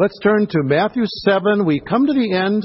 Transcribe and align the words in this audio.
Let's 0.00 0.18
turn 0.22 0.46
to 0.46 0.62
Matthew 0.62 1.02
7. 1.26 1.66
We 1.66 1.78
come 1.78 2.06
to 2.06 2.14
the 2.14 2.32
end 2.32 2.64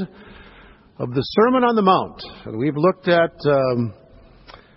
of 0.97 1.13
the 1.13 1.21
Sermon 1.21 1.65
on 1.65 1.75
the 1.75 1.81
Mount. 1.81 2.23
And 2.45 2.57
we've 2.57 2.77
looked 2.77 3.09
at 3.09 3.33
um, 3.45 3.93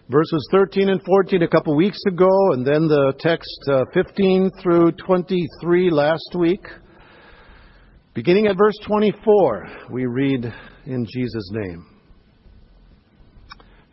verses 0.08 0.44
13 0.50 0.88
and 0.88 1.00
14 1.04 1.44
a 1.44 1.46
couple 1.46 1.76
weeks 1.76 2.00
ago, 2.08 2.26
and 2.54 2.66
then 2.66 2.88
the 2.88 3.12
text 3.21 3.48
uh, 3.71 3.84
15 3.94 4.50
through 4.60 4.90
23 4.90 5.90
last 5.90 6.34
week. 6.36 6.66
Beginning 8.14 8.49
at 8.49 8.59
verse 8.59 8.77
24, 8.88 9.69
we 9.93 10.06
read 10.06 10.53
in 10.85 11.06
Jesus' 11.09 11.51
name. 11.53 11.87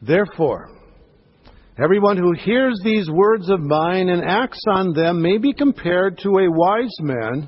Therefore, 0.02 0.72
everyone 1.78 2.18
who 2.18 2.34
hears 2.34 2.82
these 2.84 3.12
words 3.12 3.48
of 3.48 3.60
mine 3.60 4.10
and 4.10 4.28
acts 4.28 4.64
on 4.68 4.94
them 4.94 5.22
may 5.22 5.38
be 5.38 5.54
compared 5.54 6.18
to 6.24 6.30
a 6.30 6.50
wise 6.50 6.98
man 7.02 7.48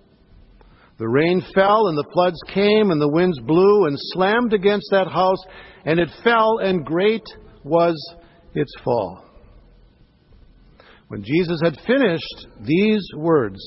The 1.01 1.09
rain 1.09 1.41
fell, 1.55 1.87
and 1.87 1.97
the 1.97 2.07
floods 2.13 2.39
came, 2.53 2.91
and 2.91 3.01
the 3.01 3.09
winds 3.09 3.39
blew 3.39 3.87
and 3.87 3.97
slammed 4.13 4.53
against 4.53 4.85
that 4.91 5.07
house, 5.07 5.43
and 5.83 5.99
it 5.99 6.11
fell, 6.23 6.59
and 6.59 6.85
great 6.85 7.23
was 7.63 7.95
its 8.53 8.71
fall. 8.83 9.25
When 11.07 11.23
Jesus 11.23 11.59
had 11.63 11.75
finished 11.87 12.45
these 12.61 13.03
words, 13.17 13.59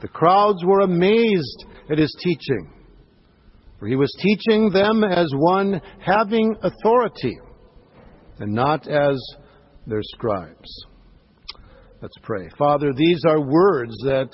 the 0.00 0.08
crowds 0.08 0.64
were 0.64 0.80
amazed 0.80 1.64
at 1.88 1.98
his 1.98 2.12
teaching, 2.24 2.72
for 3.78 3.86
he 3.86 3.94
was 3.94 4.12
teaching 4.18 4.70
them 4.70 5.04
as 5.04 5.30
one 5.32 5.80
having 6.04 6.56
authority, 6.60 7.38
and 8.40 8.52
not 8.52 8.88
as 8.88 9.16
their 9.86 10.02
scribes. 10.02 10.86
Let's 12.02 12.18
pray. 12.24 12.48
Father, 12.58 12.92
these 12.92 13.22
are 13.24 13.40
words 13.40 13.96
that 13.98 14.28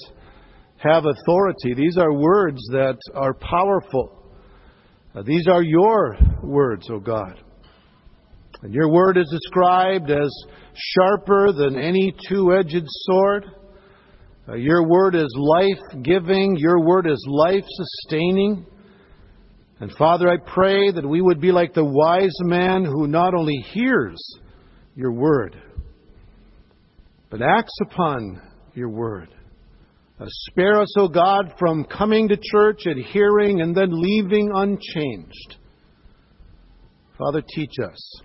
have 0.83 1.05
authority. 1.05 1.75
These 1.75 1.97
are 1.97 2.13
words 2.13 2.61
that 2.73 2.99
are 3.15 3.35
powerful. 3.35 4.33
Uh, 5.15 5.23
these 5.23 5.47
are 5.47 5.63
your 5.63 6.17
words, 6.43 6.89
O 6.91 6.99
God. 6.99 7.41
And 8.63 8.73
your 8.75 8.91
word 8.91 9.17
is 9.17 9.29
described 9.31 10.11
as 10.11 10.31
sharper 10.75 11.53
than 11.53 11.79
any 11.79 12.15
two 12.29 12.53
edged 12.53 12.85
sword. 12.87 13.47
Uh, 14.49 14.55
your 14.55 14.89
word 14.89 15.15
is 15.15 15.33
life 15.37 16.03
giving. 16.03 16.57
Your 16.57 16.85
word 16.85 17.07
is 17.07 17.25
life 17.29 17.65
sustaining. 17.67 18.67
And 19.79 19.93
Father, 19.93 20.29
I 20.29 20.37
pray 20.37 20.91
that 20.93 21.07
we 21.07 21.21
would 21.21 21.41
be 21.41 21.53
like 21.53 21.75
the 21.75 21.85
wise 21.85 22.37
man 22.41 22.85
who 22.85 23.07
not 23.07 23.35
only 23.35 23.57
hears 23.73 24.21
your 24.95 25.13
word, 25.13 25.61
but 27.31 27.41
acts 27.43 27.77
upon 27.83 28.41
your 28.75 28.89
word. 28.89 29.29
Uh, 30.23 30.27
spare 30.29 30.81
us, 30.81 30.95
O 30.99 31.09
God, 31.09 31.53
from 31.59 31.85
coming 31.85 32.29
to 32.29 32.37
church 32.37 32.83
and 32.85 33.05
hearing 33.05 33.61
and 33.61 33.75
then 33.75 33.89
leaving 33.91 34.53
unchanged. 34.55 35.57
Father, 37.19 37.43
teach 37.55 37.73
us. 37.85 38.21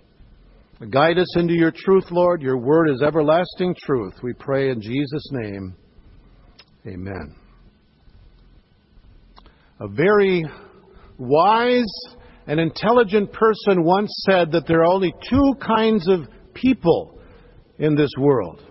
Guide 0.90 1.18
us 1.18 1.36
into 1.36 1.54
your 1.54 1.72
truth, 1.74 2.04
Lord. 2.12 2.40
Your 2.40 2.56
word 2.56 2.88
is 2.88 3.02
everlasting 3.02 3.74
truth. 3.82 4.14
We 4.22 4.32
pray 4.32 4.70
in 4.70 4.80
Jesus' 4.80 5.28
name. 5.32 5.74
Amen. 6.86 7.34
A 9.80 9.88
very 9.88 10.44
wise 11.18 11.92
and 12.46 12.60
intelligent 12.60 13.32
person 13.32 13.82
once 13.82 14.10
said 14.24 14.52
that 14.52 14.68
there 14.68 14.82
are 14.82 14.92
only 14.92 15.12
two 15.28 15.54
kinds 15.60 16.08
of 16.08 16.28
people 16.54 17.18
in 17.78 17.96
this 17.96 18.10
world 18.16 18.62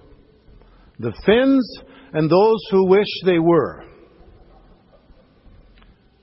the 0.99 1.13
Finns 1.25 1.79
and 2.13 2.29
those 2.29 2.59
who 2.71 2.87
wish 2.87 3.07
they 3.25 3.39
were. 3.39 3.83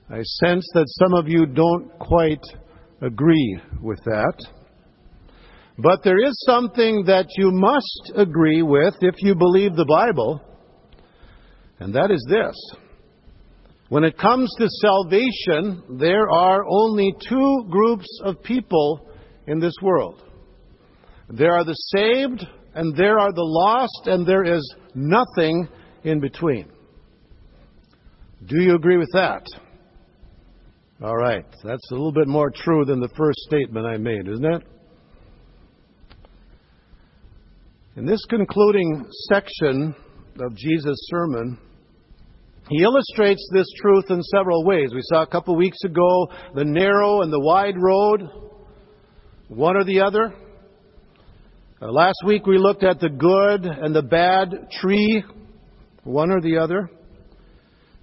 I 0.09 0.21
sense 0.21 0.67
that 0.73 0.85
some 0.87 1.13
of 1.13 1.27
you 1.27 1.45
don't 1.45 1.89
quite 1.99 2.43
agree 3.01 3.59
with 3.81 4.03
that. 4.05 4.35
But 5.77 6.03
there 6.03 6.23
is 6.23 6.41
something 6.45 7.03
that 7.07 7.27
you 7.37 7.51
must 7.51 8.11
agree 8.15 8.61
with 8.61 8.93
if 9.01 9.15
you 9.17 9.35
believe 9.35 9.75
the 9.75 9.85
Bible, 9.85 10.41
and 11.79 11.93
that 11.95 12.11
is 12.11 12.25
this. 12.29 12.55
When 13.89 14.03
it 14.03 14.17
comes 14.17 14.53
to 14.57 14.67
salvation, 14.69 15.97
there 15.99 16.29
are 16.29 16.63
only 16.67 17.13
two 17.27 17.65
groups 17.69 18.07
of 18.23 18.41
people 18.41 19.09
in 19.47 19.59
this 19.59 19.75
world. 19.81 20.23
There 21.29 21.53
are 21.53 21.65
the 21.65 21.73
saved, 21.73 22.47
and 22.73 22.95
there 22.95 23.19
are 23.19 23.33
the 23.33 23.43
lost, 23.43 24.07
and 24.07 24.25
there 24.25 24.43
is 24.43 24.75
nothing 24.95 25.67
in 26.03 26.19
between. 26.19 26.71
Do 28.45 28.61
you 28.61 28.75
agree 28.75 28.97
with 28.97 29.09
that? 29.13 29.45
All 31.03 31.15
right. 31.15 31.45
That's 31.63 31.91
a 31.91 31.93
little 31.93 32.11
bit 32.11 32.27
more 32.27 32.49
true 32.49 32.85
than 32.85 32.99
the 32.99 33.09
first 33.17 33.39
statement 33.39 33.85
I 33.85 33.97
made, 33.97 34.27
isn't 34.27 34.45
it? 34.45 34.63
In 37.97 38.05
this 38.05 38.23
concluding 38.29 39.05
section 39.29 39.95
of 40.39 40.55
Jesus' 40.55 40.97
sermon, 41.09 41.57
he 42.69 42.83
illustrates 42.83 43.47
this 43.53 43.67
truth 43.81 44.05
in 44.09 44.21
several 44.23 44.65
ways. 44.65 44.91
We 44.93 45.01
saw 45.03 45.21
a 45.21 45.27
couple 45.27 45.55
weeks 45.55 45.77
ago 45.85 46.27
the 46.55 46.65
narrow 46.65 47.21
and 47.21 47.31
the 47.31 47.39
wide 47.39 47.75
road, 47.77 48.29
one 49.47 49.77
or 49.77 49.83
the 49.83 50.01
other. 50.01 50.33
Uh, 51.81 51.91
last 51.91 52.15
week 52.25 52.45
we 52.45 52.57
looked 52.57 52.83
at 52.83 53.01
the 53.01 53.09
good 53.09 53.65
and 53.65 53.93
the 53.93 54.01
bad 54.01 54.69
tree, 54.79 55.21
one 56.05 56.31
or 56.31 56.39
the 56.39 56.57
other. 56.57 56.89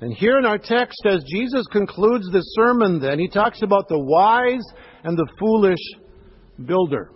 And 0.02 0.12
here 0.12 0.38
in 0.38 0.44
our 0.44 0.58
text, 0.58 1.00
as 1.06 1.24
Jesus 1.26 1.66
concludes 1.72 2.30
the 2.30 2.42
sermon, 2.54 3.00
then, 3.00 3.18
he 3.18 3.28
talks 3.28 3.62
about 3.62 3.88
the 3.88 3.98
wise 3.98 4.64
and 5.04 5.16
the 5.16 5.26
foolish 5.38 5.78
builder. 6.66 7.12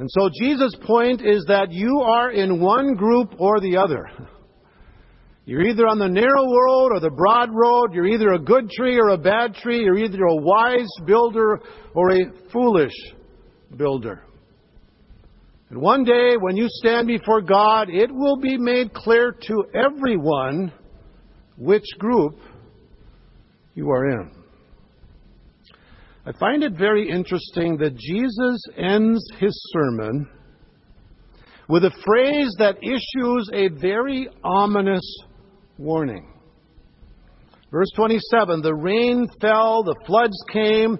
And 0.00 0.10
so 0.10 0.28
Jesus' 0.42 0.74
point 0.84 1.20
is 1.24 1.44
that 1.46 1.70
you 1.70 2.00
are 2.00 2.32
in 2.32 2.60
one 2.60 2.94
group 2.94 3.34
or 3.38 3.60
the 3.60 3.76
other. 3.76 4.04
You're 5.44 5.62
either 5.62 5.86
on 5.86 6.00
the 6.00 6.08
narrow 6.08 6.42
road 6.42 6.90
or 6.92 6.98
the 6.98 7.14
broad 7.16 7.50
road. 7.52 7.94
You're 7.94 8.08
either 8.08 8.32
a 8.32 8.38
good 8.40 8.68
tree 8.68 8.98
or 8.98 9.10
a 9.10 9.18
bad 9.18 9.54
tree. 9.54 9.84
You're 9.84 9.98
either 9.98 10.24
a 10.24 10.42
wise 10.42 10.90
builder 11.06 11.60
or 11.94 12.10
a 12.10 12.32
foolish 12.52 12.94
builder. 13.76 14.25
And 15.70 15.80
one 15.80 16.04
day, 16.04 16.36
when 16.38 16.56
you 16.56 16.66
stand 16.68 17.08
before 17.08 17.40
God, 17.40 17.88
it 17.90 18.10
will 18.12 18.36
be 18.36 18.56
made 18.56 18.94
clear 18.94 19.32
to 19.32 19.64
everyone 19.74 20.72
which 21.58 21.86
group 21.98 22.38
you 23.74 23.90
are 23.90 24.08
in. 24.10 24.30
I 26.24 26.32
find 26.38 26.62
it 26.62 26.72
very 26.72 27.08
interesting 27.08 27.76
that 27.78 27.96
Jesus 27.96 28.60
ends 28.76 29.20
his 29.38 29.70
sermon 29.72 30.28
with 31.68 31.84
a 31.84 31.90
phrase 32.04 32.54
that 32.58 32.76
issues 32.82 33.50
a 33.52 33.68
very 33.80 34.28
ominous 34.44 35.04
warning. 35.78 36.32
Verse 37.70 37.90
27 37.96 38.62
The 38.62 38.74
rain 38.74 39.26
fell, 39.40 39.82
the 39.82 39.96
floods 40.06 40.36
came, 40.52 40.98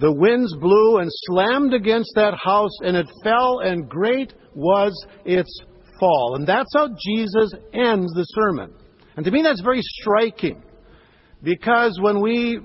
the 0.00 0.12
winds 0.12 0.54
blew 0.56 0.98
and 0.98 1.10
slammed 1.26 1.74
against 1.74 2.12
that 2.14 2.34
house, 2.34 2.76
and 2.82 2.96
it 2.96 3.06
fell, 3.24 3.60
and 3.60 3.88
great 3.88 4.32
was 4.54 4.92
its 5.24 5.50
fall. 5.98 6.36
And 6.36 6.46
that's 6.46 6.72
how 6.74 6.88
Jesus 6.88 7.52
ends 7.72 8.12
the 8.14 8.24
sermon. 8.28 8.72
And 9.16 9.24
to 9.24 9.30
me, 9.30 9.42
that's 9.42 9.60
very 9.60 9.82
striking 9.82 10.62
because 11.42 11.98
when 12.00 12.20
we 12.20 12.60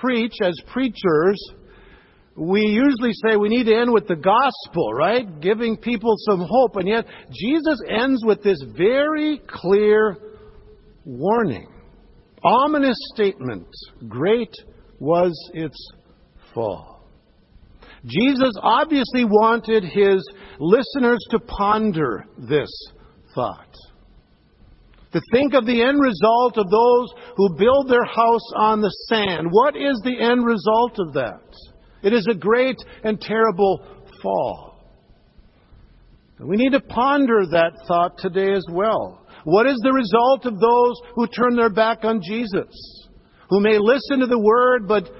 preach 0.00 0.34
as 0.42 0.58
preachers, 0.72 1.38
we 2.36 2.62
usually 2.62 3.12
say 3.12 3.36
we 3.36 3.48
need 3.48 3.64
to 3.64 3.74
end 3.74 3.92
with 3.92 4.06
the 4.06 4.16
gospel, 4.16 4.92
right? 4.94 5.40
Giving 5.40 5.76
people 5.76 6.14
some 6.18 6.40
hope. 6.48 6.76
And 6.76 6.88
yet, 6.88 7.04
Jesus 7.32 7.80
ends 7.88 8.24
with 8.24 8.42
this 8.42 8.62
very 8.76 9.40
clear 9.46 10.16
warning, 11.04 11.68
ominous 12.42 12.96
statement 13.14 13.66
Great 14.08 14.54
was 15.00 15.32
its 15.54 15.76
fall. 16.58 17.00
Jesus 18.04 18.52
obviously 18.62 19.24
wanted 19.24 19.84
his 19.84 20.28
listeners 20.58 21.18
to 21.30 21.38
ponder 21.38 22.24
this 22.38 22.70
thought 23.34 23.74
to 25.12 25.20
think 25.32 25.54
of 25.54 25.64
the 25.64 25.82
end 25.82 25.98
result 26.00 26.58
of 26.58 26.70
those 26.70 27.08
who 27.36 27.56
build 27.56 27.88
their 27.88 28.04
house 28.04 28.52
on 28.56 28.80
the 28.80 28.90
sand. 29.08 29.48
What 29.50 29.76
is 29.76 30.00
the 30.04 30.20
end 30.20 30.44
result 30.44 30.98
of 30.98 31.14
that? 31.14 31.40
It 32.02 32.12
is 32.12 32.26
a 32.30 32.34
great 32.34 32.76
and 33.02 33.20
terrible 33.20 33.84
fall. 34.22 34.66
We 36.40 36.56
need 36.56 36.72
to 36.72 36.80
ponder 36.80 37.46
that 37.50 37.72
thought 37.88 38.18
today 38.18 38.52
as 38.52 38.64
well. 38.70 39.26
What 39.44 39.66
is 39.66 39.80
the 39.82 39.92
result 39.92 40.46
of 40.46 40.60
those 40.60 40.94
who 41.14 41.26
turn 41.26 41.56
their 41.56 41.70
back 41.70 42.04
on 42.04 42.20
Jesus? 42.22 43.08
Who 43.50 43.60
may 43.60 43.78
listen 43.78 44.20
to 44.20 44.26
the 44.26 44.38
Word 44.38 44.86
but, 44.86 45.10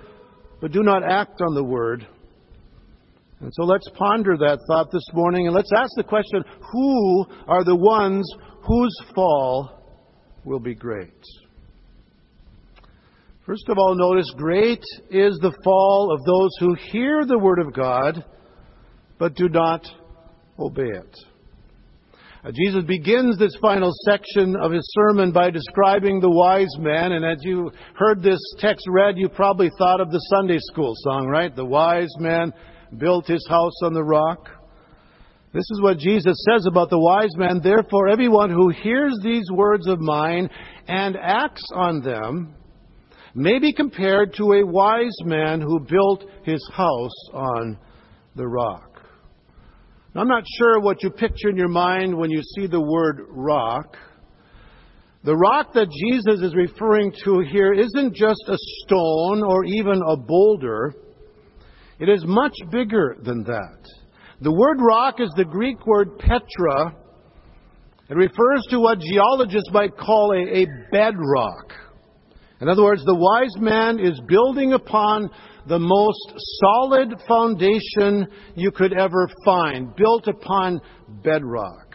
but 0.61 0.73
do 0.73 0.83
not 0.83 1.03
act 1.03 1.41
on 1.41 1.55
the 1.55 1.65
Word? 1.65 2.07
And 3.41 3.53
so 3.55 3.63
let's 3.63 3.89
ponder 3.95 4.37
that 4.37 4.59
thought 4.67 4.91
this 4.91 5.07
morning 5.13 5.47
and 5.47 5.55
let's 5.55 5.71
ask 5.77 5.91
the 5.97 6.03
question 6.03 6.43
who 6.73 7.27
are 7.47 7.65
the 7.65 7.77
ones 7.77 8.29
whose 8.67 8.97
fall 9.15 10.03
will 10.45 10.59
be 10.59 10.75
great? 10.75 11.23
First 13.47 13.69
of 13.69 13.79
all, 13.79 13.95
notice 13.95 14.31
great 14.37 14.83
is 15.11 15.39
the 15.41 15.57
fall 15.65 16.13
of 16.13 16.25
those 16.25 16.51
who 16.61 16.75
hear 16.91 17.25
the 17.25 17.39
Word 17.39 17.61
of 17.61 17.73
God 17.73 18.25
but 19.19 19.35
do 19.35 19.49
not 19.49 19.87
obey 20.59 20.83
it. 20.83 21.17
Uh, 22.45 22.53
Jesus 22.53 22.85
begins 22.85 23.37
this 23.37 23.57
final 23.61 23.93
section 24.05 24.55
of 24.57 24.71
his 24.71 24.89
sermon 24.93 25.33
by 25.33 25.51
describing 25.51 26.21
the 26.21 26.31
wise 26.31 26.73
man, 26.79 27.13
and 27.13 27.25
as 27.25 27.39
you 27.43 27.71
heard 27.95 28.23
this 28.23 28.39
text 28.59 28.87
read, 28.89 29.19
you 29.19 29.29
probably 29.29 29.71
thought 29.77 30.01
of 30.01 30.13
the 30.13 30.25
Sunday 30.31 30.59
school 30.61 30.93
song, 30.99 31.27
right? 31.27 31.55
The 31.55 31.65
wise 31.65 32.15
man 32.19 32.53
built 32.97 33.27
his 33.27 33.45
house 33.49 33.83
on 33.83 33.93
the 33.93 34.05
rock. 34.05 34.49
This 35.53 35.69
is 35.71 35.81
what 35.83 35.99
Jesus 35.99 36.37
says 36.49 36.67
about 36.67 36.91
the 36.91 36.99
wise 36.99 37.35
man. 37.37 37.61
Therefore, 37.61 38.09
everyone 38.09 38.51
who 38.51 38.69
hears 38.69 39.19
these 39.23 39.51
words 39.51 39.89
of 39.89 39.99
mine 39.99 40.49
and 40.87 41.17
acts 41.17 41.65
on 41.75 42.03
them 42.03 42.55
may 43.35 43.59
be 43.59 43.73
compared 43.73 44.35
to 44.35 44.53
a 44.53 44.67
wise 44.67 45.17
man 45.25 45.61
who 45.61 45.81
built 45.81 46.25
his 46.45 46.65
house 46.73 47.29
on 47.33 47.79
the 48.37 48.47
rock. 48.47 48.88
I'm 50.19 50.27
not 50.27 50.43
sure 50.59 50.81
what 50.81 51.01
you 51.05 51.11
picture 51.11 51.49
in 51.49 51.57
your 51.57 51.69
mind 51.69 52.13
when 52.13 52.29
you 52.29 52.43
see 52.43 52.67
the 52.67 52.81
word 52.81 53.27
rock. 53.29 53.97
The 55.23 55.37
rock 55.37 55.75
that 55.75 55.87
Jesus 55.91 56.41
is 56.43 56.57
referring 56.57 57.13
to 57.25 57.45
here 57.49 57.73
isn't 57.73 58.17
just 58.17 58.43
a 58.49 58.57
stone 58.83 59.45
or 59.45 59.65
even 59.65 60.03
a 60.05 60.17
boulder. 60.17 60.93
It 62.01 62.09
is 62.09 62.25
much 62.27 62.55
bigger 62.73 63.17
than 63.23 63.45
that. 63.45 63.79
The 64.41 64.51
word 64.51 64.79
rock 64.81 65.21
is 65.21 65.31
the 65.37 65.45
Greek 65.45 65.87
word 65.87 66.19
petra. 66.19 66.97
It 68.11 68.17
refers 68.17 68.67
to 68.71 68.81
what 68.81 68.99
geologists 68.99 69.71
might 69.73 69.97
call 69.97 70.33
a, 70.33 70.63
a 70.63 70.67
bedrock. 70.91 71.73
In 72.61 72.69
other 72.69 72.83
words, 72.83 73.05
the 73.05 73.15
wise 73.15 73.57
man 73.57 74.01
is 74.01 74.21
building 74.27 74.73
upon 74.73 75.31
the 75.69 75.79
most 75.79 76.33
solid 76.61 77.15
foundation 77.29 78.27
you 78.55 78.71
could 78.71 78.93
ever 78.93 79.29
find, 79.45 79.95
built 79.95 80.27
upon 80.27 80.81
bedrock. 81.23 81.95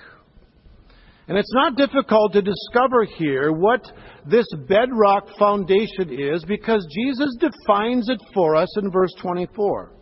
And 1.27 1.37
it's 1.37 1.53
not 1.53 1.77
difficult 1.77 2.33
to 2.33 2.41
discover 2.41 3.05
here 3.17 3.51
what 3.51 3.81
this 4.25 4.45
bedrock 4.67 5.27
foundation 5.39 6.09
is 6.09 6.43
because 6.45 6.85
Jesus 6.93 7.35
defines 7.39 8.09
it 8.09 8.21
for 8.33 8.55
us 8.55 8.69
in 8.77 8.91
verse 8.91 9.13
24. 9.21 9.93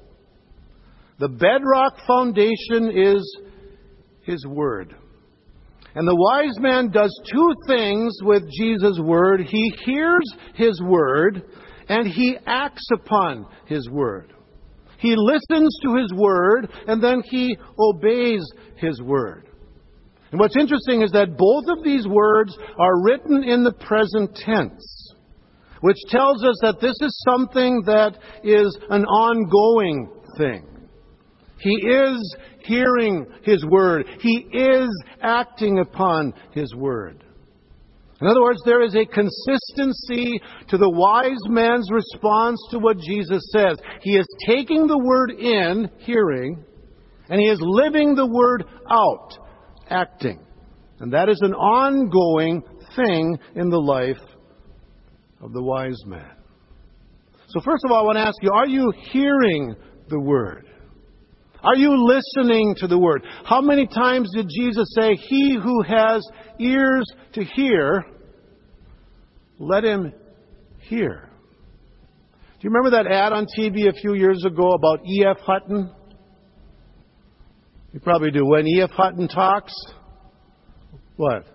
The 1.19 1.29
bedrock 1.29 1.97
foundation 2.07 2.91
is 2.94 3.38
His 4.23 4.45
Word. 4.47 4.95
And 5.94 6.07
the 6.07 6.15
wise 6.15 6.57
man 6.59 6.89
does 6.89 7.15
two 7.31 7.53
things 7.68 8.18
with 8.23 8.44
Jesus' 8.57 9.00
Word. 9.00 9.41
He 9.41 9.73
hears 9.85 10.23
His 10.56 10.81
Word 10.81 11.44
and 11.89 12.07
he 12.07 12.38
acts 12.45 12.88
upon 12.94 13.45
his 13.66 13.89
word. 13.89 14.33
He 14.98 15.16
listens 15.16 15.80
to 15.83 15.95
his 15.95 16.13
word 16.13 16.69
and 16.88 17.04
then 17.04 17.24
he 17.25 17.57
obeys 17.80 18.44
his 18.75 19.01
word. 19.01 19.48
And 20.31 20.39
what's 20.39 20.56
interesting 20.56 21.01
is 21.01 21.12
that 21.12 21.38
both 21.38 21.66
of 21.68 21.83
these 21.83 22.07
words 22.07 22.57
are 22.78 23.04
written 23.04 23.44
in 23.44 23.63
the 23.63 23.74
present 23.74 24.33
tense, 24.36 25.13
which 25.81 25.98
tells 26.07 26.44
us 26.44 26.56
that 26.62 26.80
this 26.80 26.95
is 27.01 27.24
something 27.30 27.81
that 27.86 28.18
is 28.44 28.78
an 28.89 29.04
ongoing 29.06 30.10
thing. 30.38 30.68
He 31.60 31.75
is 31.75 32.36
hearing 32.63 33.25
his 33.44 33.66
word. 33.66 34.06
He 34.19 34.48
is 34.54 34.89
acting 35.22 35.80
upon 35.80 36.33
his 36.54 36.74
word. 36.75 37.24
In 38.21 38.27
other 38.27 38.41
words, 38.41 38.62
there 38.65 38.83
is 38.83 38.95
a 38.95 39.06
consistency 39.06 40.39
to 40.69 40.77
the 40.77 40.89
wise 40.89 41.41
man's 41.47 41.89
response 41.91 42.62
to 42.69 42.77
what 42.77 43.00
Jesus 43.00 43.41
says. 43.51 43.77
He 44.01 44.15
is 44.15 44.27
taking 44.45 44.85
the 44.85 44.97
word 44.97 45.31
in, 45.31 45.89
hearing, 45.97 46.63
and 47.29 47.39
he 47.39 47.47
is 47.47 47.59
living 47.59 48.13
the 48.13 48.27
word 48.27 48.65
out, 48.91 49.38
acting. 49.89 50.45
And 51.00 51.12
that 51.13 51.29
is 51.29 51.39
an 51.41 51.56
ongoing 51.56 52.62
thing 52.95 53.39
in 53.56 53.69
the 53.69 53.79
life 53.79 54.21
of 55.41 55.51
the 55.53 55.63
wise 55.63 56.00
man. 56.06 56.31
So, 57.47 57.59
first 57.62 57.83
of 57.83 57.91
all, 57.91 58.01
I 58.01 58.03
want 58.03 58.18
to 58.18 58.21
ask 58.21 58.35
you 58.41 58.51
are 58.53 58.68
you 58.68 58.94
hearing 59.12 59.75
the 60.09 60.19
word? 60.19 60.70
Are 61.63 61.75
you 61.75 62.08
listening 62.08 62.75
to 62.78 62.88
the 62.88 62.98
word? 62.98 63.24
How 63.46 63.62
many 63.62 63.86
times 63.86 64.30
did 64.34 64.50
Jesus 64.50 64.94
say, 65.00 65.16
He 65.16 65.58
who 65.62 65.84
has 65.84 66.28
ears 66.60 67.06
to 67.34 67.44
hear, 67.44 68.04
let 69.60 69.84
him 69.84 70.13
hear? 70.80 71.30
Do 72.60 72.68
you 72.68 72.72
remember 72.72 72.98
that 72.98 73.12
ad 73.12 73.31
on 73.31 73.46
TV 73.58 73.88
a 73.88 73.94
few 73.94 74.13
years 74.13 74.44
ago 74.46 74.72
about 74.74 75.06
E.F. 75.06 75.38
Hutton? 75.40 75.92
You 77.94 78.00
probably 78.00 78.31
do. 78.31 78.46
When 78.46 78.68
E.F. 78.68 78.92
Hutton 78.92 79.28
talks, 79.28 79.74
what? 81.16 81.46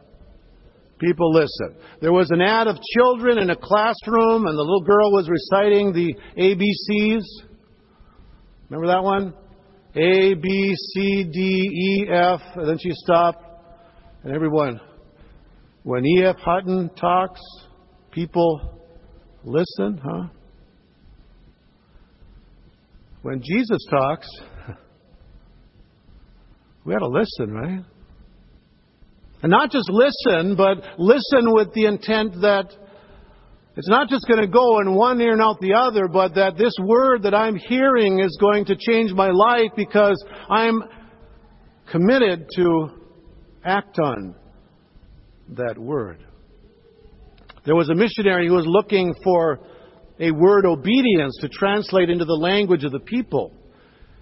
People 0.98 1.32
listen. 1.32 1.76
There 2.00 2.12
was 2.12 2.30
an 2.30 2.40
ad 2.40 2.68
of 2.68 2.76
children 2.94 3.38
in 3.38 3.50
a 3.50 3.56
classroom, 3.56 4.46
and 4.46 4.56
the 4.56 4.62
little 4.62 4.82
girl 4.82 5.12
was 5.12 5.28
reciting 5.28 5.92
the 5.92 6.14
ABCs. 6.38 7.22
Remember 8.68 8.88
that 8.88 9.02
one? 9.02 9.34
A, 9.96 10.34
B, 10.34 10.74
C, 10.74 11.24
D, 11.24 11.40
E, 11.40 12.06
F, 12.12 12.40
and 12.56 12.68
then 12.68 12.78
she 12.78 12.90
stopped, 12.92 13.42
and 14.22 14.34
everyone, 14.34 14.78
when 15.84 16.04
E.F. 16.04 16.36
Hutton 16.40 16.90
talks, 17.00 17.40
people 18.10 18.82
listen, 19.42 19.98
huh? 20.04 20.26
When 23.22 23.40
Jesus 23.40 23.78
talks, 23.88 24.28
we 26.84 26.92
got 26.92 26.98
to 26.98 27.08
listen, 27.08 27.54
right? 27.54 27.84
And 29.42 29.50
not 29.50 29.70
just 29.70 29.88
listen, 29.88 30.56
but 30.56 30.78
listen 30.98 31.54
with 31.54 31.72
the 31.72 31.86
intent 31.86 32.40
that 32.42 32.70
it's 33.76 33.88
not 33.88 34.08
just 34.08 34.26
going 34.26 34.40
to 34.40 34.46
go 34.46 34.80
in 34.80 34.94
one 34.94 35.20
ear 35.20 35.32
and 35.32 35.42
out 35.42 35.60
the 35.60 35.74
other, 35.74 36.08
but 36.08 36.34
that 36.34 36.56
this 36.56 36.72
word 36.82 37.24
that 37.24 37.34
I'm 37.34 37.56
hearing 37.56 38.20
is 38.20 38.36
going 38.40 38.64
to 38.66 38.76
change 38.76 39.12
my 39.12 39.30
life 39.30 39.70
because 39.76 40.22
I'm 40.48 40.82
committed 41.92 42.48
to 42.56 42.88
act 43.62 43.98
on 43.98 44.34
that 45.50 45.76
word. 45.76 46.24
There 47.66 47.76
was 47.76 47.90
a 47.90 47.94
missionary 47.94 48.48
who 48.48 48.54
was 48.54 48.66
looking 48.66 49.14
for 49.22 49.60
a 50.18 50.30
word 50.30 50.64
obedience 50.64 51.36
to 51.42 51.48
translate 51.48 52.08
into 52.08 52.24
the 52.24 52.32
language 52.32 52.84
of 52.84 52.92
the 52.92 53.00
people. 53.00 53.52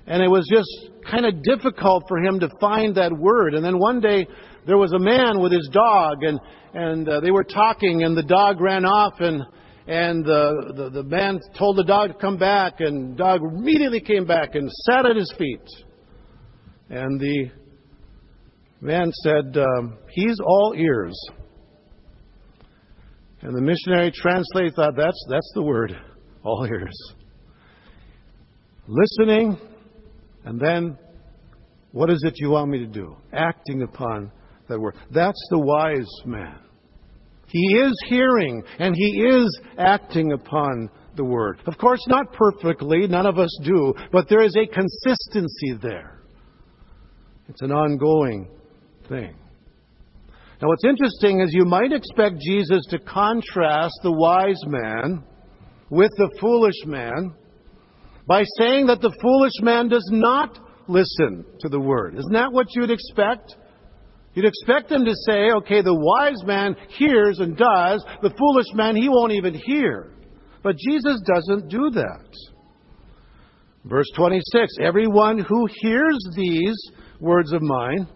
And 0.07 0.23
it 0.23 0.29
was 0.29 0.49
just 0.53 0.69
kind 1.09 1.25
of 1.25 1.43
difficult 1.43 2.05
for 2.09 2.19
him 2.19 2.41
to 2.41 2.49
find 2.61 2.97
that 2.97 3.13
word. 3.13 3.55
And 3.55 3.65
then 3.65 3.79
one 3.79 4.01
day 4.01 4.27
there 4.67 4.79
was 4.79 4.93
a 4.93 4.99
man 4.99 5.41
with 5.41 5.53
his 5.53 5.69
dog, 5.73 6.23
and 6.23 6.41
and 6.73 7.09
uh, 7.09 7.21
they 7.21 7.31
were 7.31 7.45
talking, 7.45 8.03
and 8.03 8.17
the 8.17 8.23
dog 8.23 8.61
ran 8.61 8.85
off, 8.85 9.15
and 9.21 9.43
and 9.87 10.25
the, 10.25 10.73
the 10.77 10.91
the 10.91 11.03
man 11.03 11.39
told 11.59 11.77
the 11.77 11.85
dog 11.85 12.13
to 12.13 12.19
come 12.19 12.39
back, 12.39 12.81
and 12.81 13.13
the 13.13 13.17
dog 13.17 13.41
immediately 13.43 14.01
came 14.01 14.27
back 14.27 14.55
and 14.55 14.71
sat 14.87 15.07
at 15.07 15.17
his 15.17 15.33
feet. 15.39 15.63
And 16.89 17.21
the 17.21 17.51
man 18.81 19.13
said, 19.23 19.57
um, 19.57 19.99
"He's 20.11 20.39
all 20.45 20.75
ears." 20.77 21.19
And 23.43 23.55
the 23.55 23.61
missionary 23.61 24.11
translator 24.11 24.71
thought, 24.75 24.97
"That's 24.97 25.27
that's 25.29 25.53
the 25.55 25.63
word, 25.63 25.95
all 26.43 26.67
ears." 26.67 26.97
Listening, 28.87 29.59
and 30.45 30.61
then 30.61 30.99
what 31.93 32.11
is 32.11 32.23
it 32.27 32.35
you 32.37 32.51
want 32.51 32.71
me 32.71 32.79
to 32.81 32.87
do? 32.87 33.17
Acting 33.33 33.83
upon 33.83 34.33
that 34.69 34.79
word. 34.81 34.97
That's 35.11 35.47
the 35.51 35.59
wise 35.59 36.11
man. 36.25 36.59
He 37.49 37.77
is 37.77 37.95
hearing 38.09 38.63
and 38.79 38.95
he 38.97 39.23
is 39.23 39.61
acting 39.79 40.33
upon 40.33 40.91
the 41.17 41.25
word. 41.25 41.61
Of 41.67 41.79
course, 41.79 42.05
not 42.09 42.33
perfectly, 42.33 43.07
none 43.07 43.27
of 43.27 43.39
us 43.39 43.57
do, 43.63 43.95
but 44.11 44.29
there 44.29 44.43
is 44.43 44.57
a 44.57 44.67
consistency 44.67 45.75
there. 45.81 46.23
It's 47.49 47.63
an 47.63 47.71
ongoing 47.71 48.49
thing. 49.09 49.37
Now, 50.61 50.69
what's 50.69 50.85
interesting 50.85 51.41
is 51.41 51.53
you 51.53 51.65
might 51.65 51.93
expect 51.93 52.37
Jesus 52.41 52.87
to 52.91 52.99
contrast 52.99 53.95
the 54.03 54.13
wise 54.13 54.61
man 54.67 55.23
with 55.91 56.11
the 56.17 56.31
foolish 56.41 56.87
man, 56.87 57.35
by 58.27 58.45
saying 58.59 58.87
that 58.87 59.03
the 59.03 59.15
foolish 59.21 59.61
man 59.61 59.89
does 59.89 60.09
not 60.11 60.59
listen 60.89 61.45
to 61.61 61.69
the 61.69 61.79
word. 61.79 62.15
Isn't 62.19 62.33
that 62.33 62.53
what 62.53 62.67
you'd 62.75 62.91
expect? 62.91 63.55
You'd 64.35 64.47
expect 64.47 64.89
them 64.89 65.05
to 65.05 65.15
say, 65.29 65.51
okay, 65.59 65.81
the 65.81 65.95
wise 65.95 66.43
man 66.45 66.75
hears 66.89 67.39
and 67.39 67.57
does, 67.57 68.05
the 68.21 68.35
foolish 68.37 68.67
man, 68.75 68.97
he 68.97 69.09
won't 69.09 69.33
even 69.33 69.55
hear. 69.55 70.13
But 70.63 70.77
Jesus 70.77 71.21
doesn't 71.27 71.69
do 71.69 71.91
that. 71.91 72.29
Verse 73.85 74.11
26 74.17 74.77
Everyone 74.81 75.39
who 75.39 75.69
hears 75.81 76.19
these 76.35 76.75
words 77.21 77.53
of 77.53 77.63
mine 77.63 78.09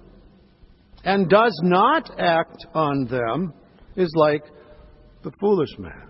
and 1.04 1.28
does 1.28 1.58
not 1.62 2.18
act 2.18 2.66
on 2.74 3.06
them 3.06 3.52
is 3.96 4.12
like 4.16 4.42
the 5.22 5.30
foolish 5.38 5.78
man. 5.78 6.08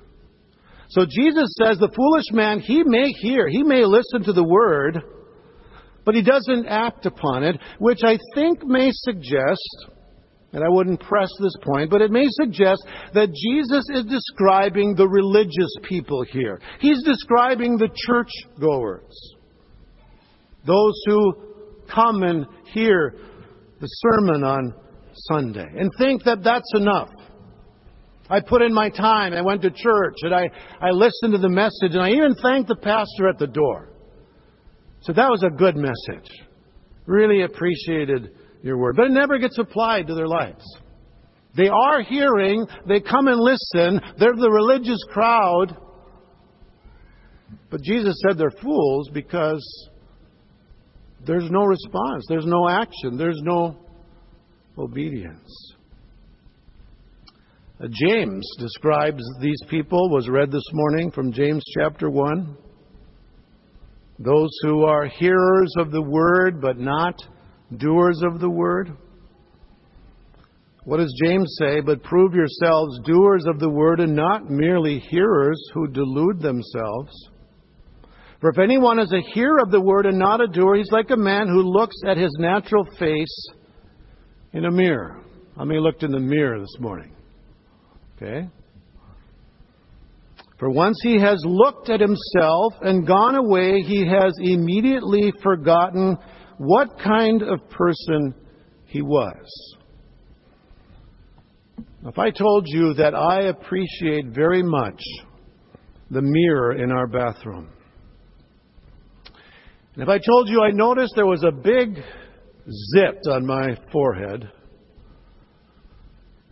So 0.91 1.05
Jesus 1.05 1.53
says 1.63 1.79
the 1.79 1.93
foolish 1.95 2.33
man, 2.33 2.61
he 2.61 2.83
may 2.83 3.11
hear, 3.21 3.49
he 3.49 3.63
may 3.63 3.85
listen 3.85 4.23
to 4.25 4.33
the 4.33 4.45
word, 4.45 5.03
but 6.05 6.15
he 6.15 6.23
doesn't 6.23 6.67
act 6.67 7.05
upon 7.05 7.45
it, 7.45 7.61
which 7.79 8.01
I 8.03 8.19
think 8.35 8.65
may 8.65 8.91
suggest, 8.93 9.87
and 10.53 10.65
I 10.65 10.69
wouldn't 10.69 11.01
press 11.01 11.29
this 11.41 11.55
point, 11.63 11.91
but 11.91 12.01
it 12.01 12.11
may 12.11 12.27
suggest 12.29 12.83
that 13.13 13.29
Jesus 13.29 13.85
is 13.93 14.05
describing 14.05 14.95
the 14.95 15.07
religious 15.07 15.75
people 15.83 16.25
here. 16.31 16.61
He's 16.81 17.03
describing 17.03 17.77
the 17.77 17.91
church 18.07 18.31
goers. 18.59 19.35
Those 20.67 21.01
who 21.07 21.35
come 21.95 22.23
and 22.23 22.47
hear 22.73 23.15
the 23.81 23.87
sermon 23.87 24.43
on 24.43 24.75
Sunday 25.31 25.67
and 25.77 25.91
think 25.99 26.25
that 26.25 26.43
that's 26.43 26.71
enough. 26.75 27.11
I 28.31 28.41
put 28.41 28.63
in 28.63 28.75
my 28.75 28.91
time. 28.91 29.33
I 29.33 29.43
went 29.43 29.63
to 29.63 29.71
church 29.71 30.17
and 30.23 30.35
I, 30.35 30.51
I 30.81 30.91
listened 30.91 31.33
to 31.33 31.39
the 31.39 31.49
message 31.49 31.93
and 31.93 32.01
I 32.01 32.11
even 32.11 32.35
thanked 32.43 32.69
the 32.69 32.77
pastor 32.77 33.29
at 33.29 33.39
the 33.39 33.47
door. 33.47 33.91
So 35.03 35.13
that 35.13 35.29
was 35.29 35.43
a 35.43 35.51
good 35.51 35.77
message. 35.77 36.31
Really 37.07 37.43
appreciated 37.43 38.31
your 38.63 38.79
word. 38.79 38.97
But 38.97 39.07
it 39.07 39.13
never 39.13 39.39
gets 39.39 39.59
applied 39.59 40.07
to 40.09 40.15
their 40.15 40.29
lives. 40.29 40.65
They 41.57 41.69
are 41.69 42.03
hearing, 42.03 42.67
they 42.87 43.01
come 43.01 43.27
and 43.27 43.41
listen, 43.41 44.01
they're 44.19 44.37
the 44.37 44.51
religious 44.51 45.03
crowd. 45.11 45.77
But 47.71 47.83
Jesus 47.83 48.15
said 48.23 48.39
they're 48.39 48.51
fools 48.63 49.11
because 49.13 49.89
there's 51.27 51.51
no 51.51 51.65
response, 51.65 52.27
there's 52.29 52.47
no 52.47 52.69
action, 52.69 53.17
there's 53.17 53.41
no 53.43 53.77
obedience. 54.77 55.75
Uh, 57.81 57.87
James 57.91 58.49
describes 58.59 59.23
these 59.41 59.61
people, 59.69 60.11
was 60.11 60.29
read 60.29 60.51
this 60.51 60.69
morning 60.73 61.11
from 61.11 61.33
James 61.33 61.63
chapter 61.79 62.11
1. 62.11 62.57
Those 64.19 64.51
who 64.63 64.83
are 64.85 65.07
hearers 65.07 65.73
of 65.79 65.93
the 65.93 66.03
word 66.03 66.61
but 66.61 66.79
not 66.79 67.15
doers 67.77 68.23
of 68.25 68.41
the 68.41 68.51
word. 68.51 68.97
What 70.85 70.99
does 70.99 71.15
James 71.23 71.55
say? 71.59 71.81
But 71.81 72.03
prove 72.03 72.33
yourselves 72.33 73.01
doers 73.05 73.45
of 73.47 73.59
the 73.59 73.69
word 73.69 74.01
and 74.01 74.17
not 74.17 74.49
merely 74.49 74.99
hearers 74.99 75.61
who 75.75 75.87
delude 75.89 76.41
themselves. 76.41 77.13
For 78.41 78.51
if 78.51 78.59
anyone 78.59 78.99
is 78.99 79.13
a 79.13 79.21
hearer 79.35 79.59
of 79.61 79.71
the 79.71 79.81
word 79.81 80.07
and 80.07 80.19
not 80.19 80.41
a 80.41 80.47
doer, 80.47 80.77
he's 80.77 80.93
like 80.93 81.11
a 81.11 81.17
man 81.17 81.49
who 81.49 81.63
looks 81.63 81.97
at 82.07 82.17
his 82.17 82.35
natural 82.39 82.87
face 82.99 83.49
in 84.53 84.65
a 84.65 84.71
mirror. 84.71 85.23
How 85.57 85.65
many 85.65 85.81
looked 85.81 86.05
in 86.05 86.13
the 86.13 86.21
mirror 86.21 86.61
this 86.61 86.77
morning? 86.79 87.15
Okay. 88.17 88.49
For 90.59 90.71
once 90.71 90.99
he 91.03 91.21
has 91.21 91.41
looked 91.45 91.91
at 91.91 92.01
himself 92.01 92.75
and 92.81 93.07
gone 93.07 93.37
away, 93.37 93.83
he 93.83 94.07
has 94.07 94.33
immediately 94.41 95.33
forgotten 95.43 96.17
what 96.59 96.99
kind 97.03 97.43
of 97.43 97.69
person 97.71 98.35
he 98.87 99.03
was. 99.03 99.77
If 102.05 102.19
I 102.19 102.31
told 102.31 102.65
you 102.67 102.95
that 102.95 103.15
I 103.15 103.43
appreciate 103.49 104.27
very 104.27 104.63
much 104.63 105.01
the 106.11 106.23
mirror 106.23 106.73
in 106.73 106.91
our 106.93 107.07
bathroom, 107.07 107.69
and 109.95 110.03
if 110.03 110.09
I 110.09 110.19
told 110.19 110.49
you 110.49 110.63
I 110.63 110.71
noticed 110.71 111.15
there 111.17 111.27
was 111.27 111.45
a 111.45 111.51
big 111.51 111.97
zit 112.95 113.23
on 113.29 113.45
my 113.47 113.77
forehead, 113.91 114.49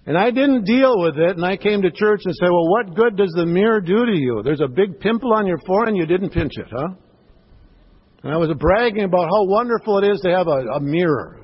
and 0.07 0.17
I 0.17 0.31
didn't 0.31 0.65
deal 0.65 1.01
with 1.01 1.17
it, 1.17 1.37
and 1.37 1.45
I 1.45 1.57
came 1.57 1.83
to 1.83 1.91
church 1.91 2.21
and 2.25 2.35
said, 2.35 2.49
Well, 2.49 2.69
what 2.71 2.95
good 2.95 3.17
does 3.17 3.33
the 3.37 3.47
mirror 3.47 3.81
do 3.81 4.07
to 4.07 4.17
you? 4.17 4.41
There's 4.45 4.61
a 4.61 4.69
big 4.69 5.01
pimple 5.01 5.33
on 5.33 5.47
your 5.47 5.59
forehead 5.67 5.89
and 5.89 5.97
you 5.97 6.07
didn't 6.07 6.31
pinch 6.31 6.53
it, 6.57 6.67
huh? 6.71 6.95
And 8.23 8.33
I 8.33 8.37
was 8.37 8.53
bragging 8.59 9.05
about 9.05 9.27
how 9.27 9.45
wonderful 9.45 9.99
it 9.99 10.09
is 10.09 10.21
to 10.21 10.31
have 10.31 10.47
a, 10.47 10.77
a 10.77 10.81
mirror. 10.81 11.41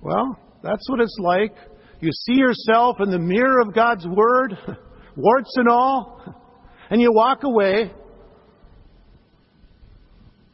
Well, 0.00 0.38
that's 0.62 0.88
what 0.88 1.00
it's 1.00 1.16
like. 1.20 1.54
You 2.00 2.10
see 2.12 2.34
yourself 2.34 2.96
in 3.00 3.10
the 3.10 3.18
mirror 3.18 3.60
of 3.60 3.74
God's 3.74 4.06
Word, 4.06 4.56
warts 5.16 5.52
and 5.56 5.68
all, 5.68 6.22
and 6.90 7.00
you 7.00 7.12
walk 7.12 7.42
away 7.42 7.90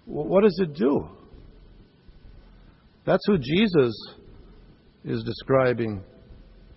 what 0.04 0.42
does 0.42 0.58
it 0.60 0.74
do? 0.74 1.08
That's 3.06 3.24
who 3.26 3.38
Jesus 3.38 3.94
is 5.04 5.22
describing 5.24 6.02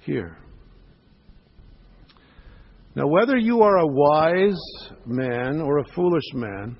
here. 0.01 0.37
Now, 2.95 3.07
whether 3.07 3.35
you 3.35 3.61
are 3.61 3.77
a 3.77 3.87
wise 3.87 4.61
man 5.05 5.59
or 5.59 5.79
a 5.79 5.85
foolish 5.93 6.33
man, 6.33 6.77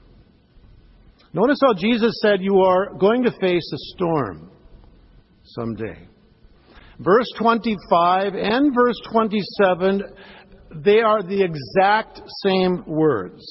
notice 1.36 1.60
how 1.62 1.76
Jesus 1.76 2.18
said 2.22 2.42
you 2.42 2.62
are 2.62 2.96
going 2.96 3.24
to 3.24 3.32
face 3.40 3.72
a 3.72 3.78
storm 3.94 4.50
someday. 5.44 6.08
Verse 7.00 7.28
25 7.38 8.34
and 8.34 8.74
verse 8.74 9.00
27, 9.12 10.02
they 10.84 11.02
are 11.02 11.22
the 11.22 11.44
exact 11.44 12.22
same 12.44 12.84
words 12.88 13.44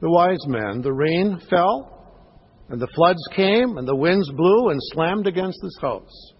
the 0.00 0.10
wise 0.10 0.46
man. 0.46 0.82
The 0.82 0.92
rain 0.92 1.40
fell, 1.48 2.30
and 2.68 2.80
the 2.80 2.88
floods 2.94 3.22
came, 3.34 3.76
and 3.78 3.86
the 3.88 3.96
winds 3.96 4.30
blew 4.32 4.68
and 4.70 4.78
slammed 4.92 5.26
against 5.26 5.58
his 5.62 5.78
house. 5.80 6.32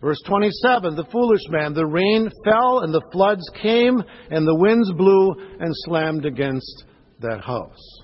Verse 0.00 0.20
27 0.26 0.96
The 0.96 1.06
foolish 1.10 1.42
man, 1.48 1.74
the 1.74 1.86
rain 1.86 2.28
fell, 2.44 2.80
and 2.80 2.92
the 2.92 3.06
floods 3.12 3.48
came, 3.62 4.02
and 4.30 4.46
the 4.46 4.56
winds 4.56 4.92
blew 4.92 5.34
and 5.60 5.72
slammed 5.86 6.24
against 6.24 6.84
that 7.20 7.40
house. 7.40 8.00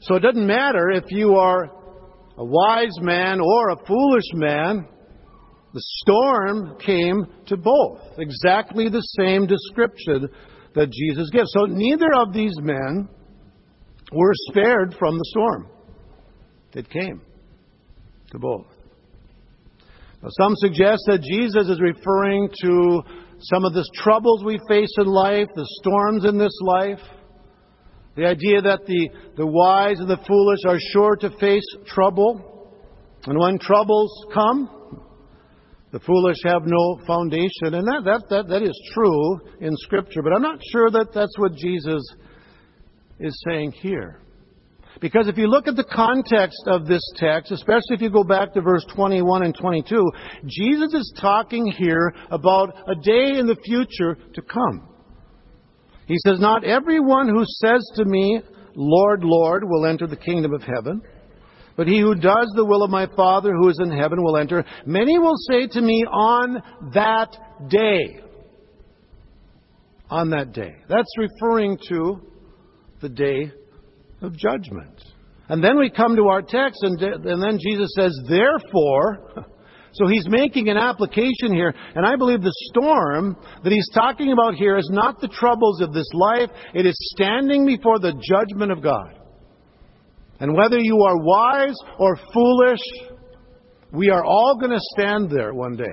So 0.00 0.14
it 0.16 0.20
doesn't 0.20 0.46
matter 0.46 0.90
if 0.90 1.04
you 1.08 1.34
are 1.34 1.64
a 2.36 2.44
wise 2.44 2.96
man 3.00 3.40
or 3.40 3.70
a 3.70 3.86
foolish 3.86 4.30
man, 4.34 4.86
the 5.74 5.82
storm 6.00 6.78
came 6.78 7.26
to 7.46 7.56
both. 7.56 8.00
Exactly 8.18 8.88
the 8.88 9.02
same 9.18 9.46
description 9.46 10.28
that 10.74 10.90
Jesus 10.90 11.30
gives. 11.30 11.50
So 11.52 11.66
neither 11.66 12.08
of 12.16 12.32
these 12.32 12.54
men 12.60 13.08
were 14.12 14.32
spared 14.50 14.94
from 14.98 15.18
the 15.18 15.24
storm. 15.30 15.68
It 16.74 16.88
came 16.88 17.20
to 18.30 18.38
both. 18.38 18.66
Now, 20.22 20.28
some 20.40 20.54
suggest 20.56 21.02
that 21.06 21.22
Jesus 21.22 21.68
is 21.68 21.80
referring 21.80 22.48
to 22.62 23.02
some 23.40 23.64
of 23.64 23.72
the 23.72 23.88
troubles 23.94 24.44
we 24.44 24.58
face 24.68 24.92
in 24.98 25.06
life, 25.06 25.46
the 25.54 25.66
storms 25.80 26.24
in 26.24 26.38
this 26.38 26.56
life. 26.62 27.00
The 28.18 28.26
idea 28.26 28.60
that 28.60 28.84
the, 28.84 29.10
the 29.36 29.46
wise 29.46 30.00
and 30.00 30.10
the 30.10 30.18
foolish 30.26 30.58
are 30.66 30.78
sure 30.92 31.14
to 31.18 31.30
face 31.38 31.62
trouble. 31.86 32.74
And 33.26 33.38
when 33.38 33.60
troubles 33.60 34.10
come, 34.34 34.68
the 35.92 36.00
foolish 36.00 36.38
have 36.42 36.62
no 36.64 36.98
foundation. 37.06 37.74
And 37.78 37.86
that, 37.86 38.02
that, 38.06 38.22
that, 38.28 38.48
that 38.48 38.62
is 38.64 38.76
true 38.92 39.38
in 39.60 39.70
Scripture, 39.76 40.22
but 40.22 40.32
I'm 40.32 40.42
not 40.42 40.58
sure 40.72 40.90
that 40.90 41.12
that's 41.14 41.38
what 41.38 41.54
Jesus 41.54 42.02
is 43.20 43.40
saying 43.48 43.70
here. 43.80 44.20
Because 45.00 45.28
if 45.28 45.38
you 45.38 45.46
look 45.46 45.68
at 45.68 45.76
the 45.76 45.84
context 45.84 46.64
of 46.66 46.86
this 46.88 47.02
text, 47.18 47.52
especially 47.52 47.94
if 47.94 48.00
you 48.00 48.10
go 48.10 48.24
back 48.24 48.52
to 48.54 48.60
verse 48.60 48.84
21 48.96 49.44
and 49.44 49.54
22, 49.54 50.10
Jesus 50.44 50.92
is 50.92 51.14
talking 51.20 51.66
here 51.70 52.12
about 52.32 52.74
a 52.88 52.96
day 52.96 53.38
in 53.38 53.46
the 53.46 53.56
future 53.64 54.18
to 54.34 54.42
come. 54.42 54.88
He 56.08 56.16
says, 56.26 56.40
Not 56.40 56.64
everyone 56.64 57.28
who 57.28 57.44
says 57.46 57.88
to 57.94 58.04
me, 58.04 58.40
Lord, 58.74 59.22
Lord, 59.22 59.62
will 59.64 59.86
enter 59.86 60.08
the 60.08 60.16
kingdom 60.16 60.52
of 60.52 60.62
heaven 60.62 61.02
but 61.78 61.86
he 61.86 62.00
who 62.00 62.16
does 62.16 62.52
the 62.56 62.64
will 62.64 62.82
of 62.82 62.90
my 62.90 63.06
Father 63.14 63.52
who 63.52 63.68
is 63.68 63.78
in 63.80 63.96
heaven 63.96 64.20
will 64.20 64.36
enter. 64.36 64.64
Many 64.84 65.16
will 65.16 65.36
say 65.48 65.68
to 65.68 65.80
me 65.80 66.04
on 66.10 66.60
that 66.92 67.36
day. 67.70 68.20
On 70.10 70.28
that 70.30 70.52
day. 70.52 70.74
That's 70.88 71.08
referring 71.16 71.78
to 71.88 72.20
the 73.00 73.08
day 73.08 73.52
of 74.22 74.36
judgment. 74.36 75.04
And 75.48 75.62
then 75.62 75.78
we 75.78 75.88
come 75.88 76.16
to 76.16 76.26
our 76.26 76.42
text, 76.42 76.82
and, 76.82 77.00
and 77.00 77.40
then 77.40 77.60
Jesus 77.64 77.92
says, 77.94 78.12
Therefore, 78.28 79.46
So 79.92 80.06
he's 80.06 80.28
making 80.28 80.68
an 80.68 80.76
application 80.76 81.52
here, 81.52 81.74
and 81.94 82.06
I 82.06 82.16
believe 82.16 82.42
the 82.42 82.52
storm 82.70 83.36
that 83.64 83.72
he's 83.72 83.88
talking 83.94 84.32
about 84.32 84.54
here 84.54 84.76
is 84.76 84.88
not 84.92 85.20
the 85.20 85.28
troubles 85.28 85.80
of 85.80 85.92
this 85.92 86.08
life, 86.12 86.50
it 86.74 86.86
is 86.86 86.96
standing 87.16 87.66
before 87.66 87.98
the 87.98 88.12
judgment 88.12 88.70
of 88.70 88.82
God. 88.82 89.18
And 90.40 90.54
whether 90.54 90.78
you 90.78 91.02
are 91.02 91.16
wise 91.18 91.76
or 91.98 92.16
foolish, 92.32 92.80
we 93.92 94.10
are 94.10 94.24
all 94.24 94.56
going 94.60 94.72
to 94.72 94.80
stand 94.96 95.30
there 95.30 95.52
one 95.54 95.76
day. 95.76 95.84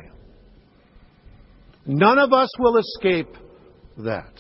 None 1.86 2.20
of 2.20 2.34
us 2.34 2.50
will 2.60 2.78
escape 2.78 3.30
that. 3.98 4.34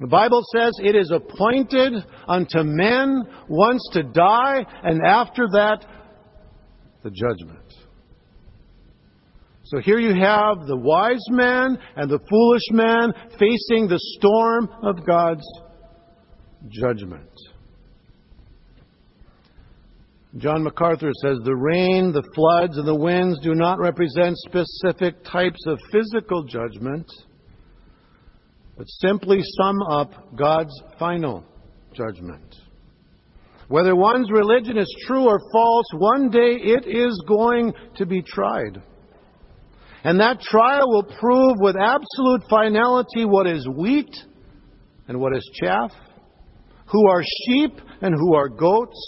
The 0.00 0.06
Bible 0.06 0.42
says 0.54 0.72
it 0.82 0.96
is 0.96 1.10
appointed 1.10 1.92
unto 2.26 2.62
men 2.62 3.22
once 3.48 3.86
to 3.92 4.02
die, 4.02 4.64
and 4.82 5.00
after 5.04 5.46
that, 5.52 5.84
the 7.02 7.10
judgment. 7.10 7.59
So 9.70 9.78
here 9.78 10.00
you 10.00 10.12
have 10.20 10.66
the 10.66 10.76
wise 10.76 11.24
man 11.28 11.78
and 11.94 12.10
the 12.10 12.18
foolish 12.28 12.62
man 12.72 13.12
facing 13.38 13.86
the 13.86 14.00
storm 14.18 14.68
of 14.82 15.06
God's 15.06 15.46
judgment. 16.68 17.30
John 20.38 20.64
MacArthur 20.64 21.12
says 21.22 21.38
the 21.44 21.54
rain, 21.54 22.10
the 22.12 22.28
floods, 22.34 22.78
and 22.78 22.86
the 22.86 22.96
winds 22.96 23.38
do 23.44 23.54
not 23.54 23.78
represent 23.78 24.36
specific 24.38 25.22
types 25.22 25.64
of 25.68 25.78
physical 25.92 26.42
judgment, 26.42 27.06
but 28.76 28.88
simply 28.88 29.38
sum 29.56 29.82
up 29.82 30.36
God's 30.36 30.74
final 30.98 31.44
judgment. 31.94 32.56
Whether 33.68 33.94
one's 33.94 34.32
religion 34.32 34.76
is 34.78 34.92
true 35.06 35.28
or 35.28 35.38
false, 35.52 35.86
one 35.92 36.28
day 36.28 36.58
it 36.58 36.88
is 36.88 37.22
going 37.28 37.72
to 37.98 38.04
be 38.04 38.20
tried. 38.20 38.82
And 40.02 40.20
that 40.20 40.40
trial 40.40 40.88
will 40.88 41.04
prove 41.04 41.56
with 41.58 41.76
absolute 41.76 42.42
finality 42.48 43.24
what 43.24 43.46
is 43.46 43.68
wheat 43.68 44.14
and 45.08 45.20
what 45.20 45.36
is 45.36 45.48
chaff, 45.60 45.92
who 46.86 47.08
are 47.08 47.22
sheep 47.22 47.72
and 48.00 48.14
who 48.14 48.34
are 48.34 48.48
goats, 48.48 48.98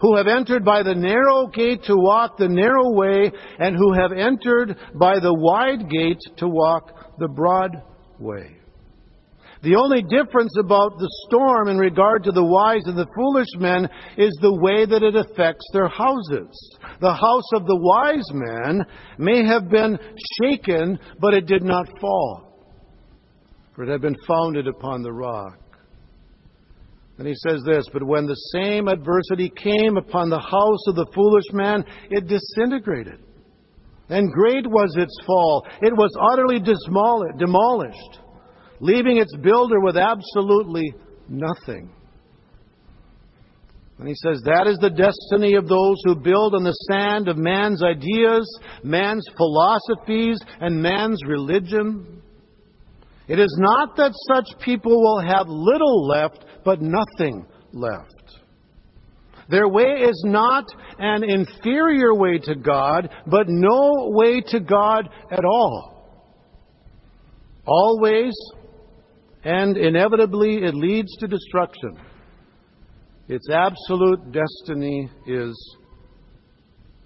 who 0.00 0.16
have 0.16 0.26
entered 0.26 0.64
by 0.64 0.82
the 0.82 0.94
narrow 0.94 1.46
gate 1.48 1.82
to 1.84 1.96
walk 1.96 2.36
the 2.36 2.48
narrow 2.48 2.92
way, 2.92 3.32
and 3.58 3.76
who 3.76 3.92
have 3.92 4.12
entered 4.12 4.76
by 4.94 5.18
the 5.18 5.34
wide 5.34 5.88
gate 5.90 6.20
to 6.36 6.48
walk 6.48 7.16
the 7.18 7.28
broad 7.28 7.70
way. 8.18 8.56
The 9.62 9.76
only 9.76 10.02
difference 10.02 10.52
about 10.58 10.98
the 10.98 11.08
storm 11.26 11.68
in 11.68 11.78
regard 11.78 12.24
to 12.24 12.32
the 12.32 12.44
wise 12.44 12.82
and 12.86 12.98
the 12.98 13.06
foolish 13.14 13.46
men 13.58 13.88
is 14.16 14.36
the 14.40 14.58
way 14.60 14.84
that 14.84 15.04
it 15.04 15.14
affects 15.14 15.64
their 15.72 15.86
houses. 15.86 16.78
The 17.00 17.14
house 17.14 17.52
of 17.54 17.66
the 17.66 17.78
wise 17.78 18.28
man 18.32 18.84
may 19.18 19.44
have 19.44 19.68
been 19.68 19.96
shaken, 20.42 20.98
but 21.20 21.34
it 21.34 21.46
did 21.46 21.62
not 21.62 21.86
fall, 22.00 22.74
for 23.74 23.84
it 23.84 23.88
had 23.88 24.00
been 24.00 24.16
founded 24.26 24.66
upon 24.66 25.02
the 25.02 25.12
rock. 25.12 25.58
And 27.18 27.28
he 27.28 27.34
says 27.46 27.62
this, 27.64 27.84
but 27.92 28.02
when 28.02 28.26
the 28.26 28.34
same 28.52 28.88
adversity 28.88 29.48
came 29.48 29.96
upon 29.96 30.28
the 30.28 30.40
house 30.40 30.88
of 30.88 30.96
the 30.96 31.06
foolish 31.14 31.52
man, 31.52 31.84
it 32.10 32.26
disintegrated. 32.26 33.20
And 34.08 34.32
great 34.32 34.66
was 34.66 34.92
its 34.96 35.16
fall. 35.24 35.64
It 35.82 35.96
was 35.96 36.10
utterly 36.32 36.58
demolished, 36.58 38.18
leaving 38.82 39.16
its 39.18 39.34
builder 39.36 39.80
with 39.80 39.96
absolutely 39.96 40.92
nothing. 41.28 41.88
And 43.98 44.08
he 44.08 44.14
says 44.16 44.42
that 44.44 44.66
is 44.66 44.78
the 44.78 44.90
destiny 44.90 45.54
of 45.54 45.68
those 45.68 45.96
who 46.04 46.16
build 46.16 46.56
on 46.56 46.64
the 46.64 46.76
sand 46.90 47.28
of 47.28 47.36
man's 47.36 47.84
ideas, 47.84 48.44
man's 48.82 49.24
philosophies, 49.36 50.38
and 50.60 50.82
man's 50.82 51.20
religion. 51.24 52.20
It 53.28 53.38
is 53.38 53.56
not 53.60 53.96
that 53.96 54.12
such 54.34 54.58
people 54.60 55.00
will 55.00 55.20
have 55.20 55.46
little 55.46 56.08
left, 56.08 56.44
but 56.64 56.80
nothing 56.82 57.46
left. 57.72 58.40
Their 59.48 59.68
way 59.68 60.02
is 60.02 60.20
not 60.26 60.64
an 60.98 61.22
inferior 61.22 62.14
way 62.14 62.38
to 62.38 62.56
God, 62.56 63.08
but 63.28 63.46
no 63.48 64.10
way 64.10 64.40
to 64.48 64.58
God 64.58 65.08
at 65.30 65.44
all. 65.44 65.92
Always 67.64 68.32
and 69.44 69.76
inevitably 69.76 70.64
it 70.64 70.74
leads 70.74 71.14
to 71.16 71.26
destruction. 71.26 71.98
Its 73.28 73.48
absolute 73.50 74.32
destiny 74.32 75.10
is 75.26 75.76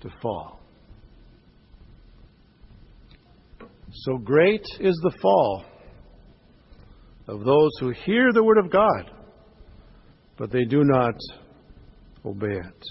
to 0.01 0.11
fall. 0.21 0.61
So 3.91 4.19
great 4.19 4.65
is 4.81 4.99
the 5.03 5.17
fall 5.23 5.65
of 7.29 7.45
those 7.45 7.71
who 7.81 7.91
hear 7.91 8.33
the 8.33 8.45
Word 8.45 8.59
of 8.59 8.71
God, 8.71 9.11
but 10.37 10.51
they 10.51 10.65
do 10.65 10.85
not 10.85 11.15
obey 12.25 12.59
it. 12.59 12.83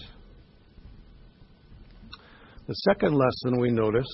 The 2.67 2.73
second 2.73 3.13
lesson 3.13 3.59
we 3.59 3.69
notice 3.69 4.07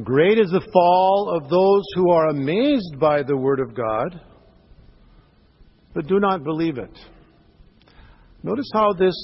great 0.00 0.38
is 0.38 0.50
the 0.50 0.66
fall 0.72 1.34
of 1.36 1.50
those 1.50 1.84
who 1.94 2.10
are 2.10 2.28
amazed 2.28 2.98
by 2.98 3.22
the 3.22 3.36
Word 3.36 3.60
of 3.60 3.74
God, 3.74 4.20
but 5.94 6.06
do 6.06 6.18
not 6.18 6.44
believe 6.44 6.78
it. 6.78 6.98
Notice 8.42 8.70
how 8.72 8.92
this 8.92 9.14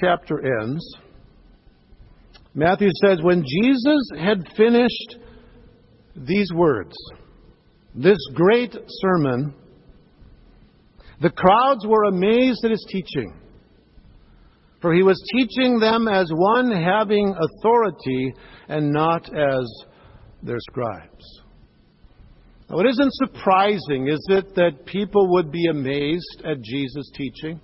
chapter 0.00 0.40
ends. 0.60 0.82
Matthew 2.54 2.88
says, 3.04 3.18
When 3.22 3.44
Jesus 3.44 4.10
had 4.18 4.48
finished 4.56 5.16
these 6.16 6.50
words, 6.54 6.96
this 7.94 8.18
great 8.34 8.74
sermon, 8.88 9.54
the 11.20 11.30
crowds 11.30 11.86
were 11.86 12.04
amazed 12.04 12.64
at 12.64 12.70
his 12.70 12.86
teaching. 12.90 13.38
For 14.80 14.94
he 14.94 15.02
was 15.02 15.22
teaching 15.32 15.78
them 15.78 16.08
as 16.08 16.30
one 16.32 16.70
having 16.70 17.34
authority 17.34 18.34
and 18.68 18.92
not 18.92 19.26
as 19.34 19.84
their 20.46 20.60
scribes. 20.60 21.42
Now, 22.68 22.80
it 22.80 22.86
isn't 22.86 23.12
surprising, 23.14 24.08
is 24.08 24.26
it, 24.30 24.54
that 24.56 24.86
people 24.86 25.32
would 25.34 25.52
be 25.52 25.66
amazed 25.66 26.42
at 26.44 26.60
Jesus' 26.62 27.10
teaching? 27.14 27.60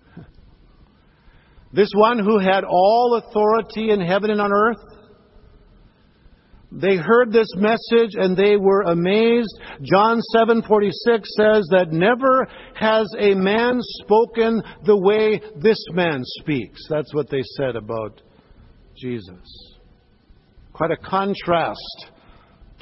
This 1.73 1.91
one 1.95 2.19
who 2.19 2.39
had 2.39 2.65
all 2.65 3.21
authority 3.25 3.91
in 3.91 4.01
heaven 4.01 4.31
and 4.31 4.41
on 4.41 4.53
earth. 4.53 4.77
They 6.71 6.97
heard 6.97 7.33
this 7.33 7.49
message 7.57 8.15
and 8.15 8.37
they 8.37 8.57
were 8.57 8.83
amazed. 8.83 9.59
John 9.83 10.21
7:46 10.35 11.27
says 11.37 11.67
that 11.71 11.89
never 11.91 12.47
has 12.75 13.07
a 13.19 13.35
man 13.35 13.79
spoken 13.81 14.63
the 14.85 14.97
way 14.97 15.41
this 15.57 15.83
man 15.93 16.23
speaks. 16.25 16.81
That's 16.89 17.13
what 17.15 17.29
they 17.29 17.43
said 17.57 17.77
about 17.77 18.23
Jesus. 18.97 19.77
Quite 20.73 20.93
a 20.93 20.97
contrast 20.97 22.12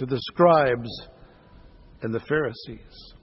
to 0.00 0.06
the 0.06 0.18
scribes 0.32 0.90
and 2.00 2.12
the 2.12 2.20
Pharisees. 2.20 3.14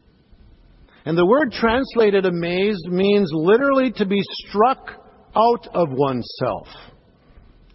And 1.05 1.17
the 1.17 1.25
word 1.25 1.51
translated 1.51 2.25
amazed 2.25 2.85
means 2.87 3.31
literally 3.33 3.91
to 3.93 4.05
be 4.05 4.21
struck 4.45 4.91
out 5.35 5.67
of 5.73 5.89
oneself. 5.89 6.67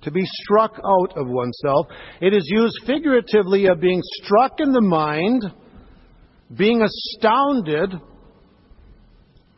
To 0.03 0.13
be 0.13 0.23
struck 0.25 0.75
out 0.75 1.17
of 1.17 1.27
oneself. 1.29 1.89
It 2.21 2.33
is 2.33 2.49
used 2.49 2.79
figuratively 2.87 3.67
of 3.67 3.81
being 3.81 4.01
struck 4.23 4.61
in 4.61 4.71
the 4.71 4.81
mind, 4.81 5.43
being 6.57 6.83
astounded, 6.83 7.95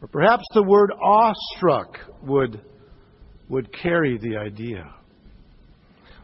or 0.00 0.09
perhaps 0.09 0.44
the 0.54 0.62
word 0.62 0.90
awestruck 1.02 1.98
would, 2.22 2.62
would 3.50 3.70
carry 3.74 4.16
the 4.16 4.38
idea. 4.38 4.90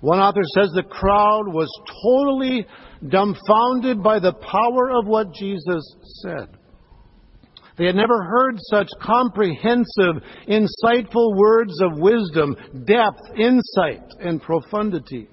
One 0.01 0.21
author 0.21 0.41
says 0.55 0.71
the 0.75 0.83
crowd 0.85 1.49
was 1.49 1.69
totally 2.03 2.67
dumbfounded 3.09 4.03
by 4.03 4.19
the 4.19 4.33
power 4.33 4.91
of 4.91 5.07
what 5.07 5.33
Jesus 5.35 5.97
said. 6.23 6.49
They 7.79 7.87
had 7.87 7.97
never 7.97 8.23
heard 8.23 8.57
such 8.71 8.89
comprehensive, 9.01 10.23
insightful 10.47 11.35
words 11.35 11.81
of 11.81 11.99
wisdom, 11.99 12.55
depth, 12.85 13.39
insight, 13.39 14.05
and 14.21 14.43
profundity. 14.43 15.29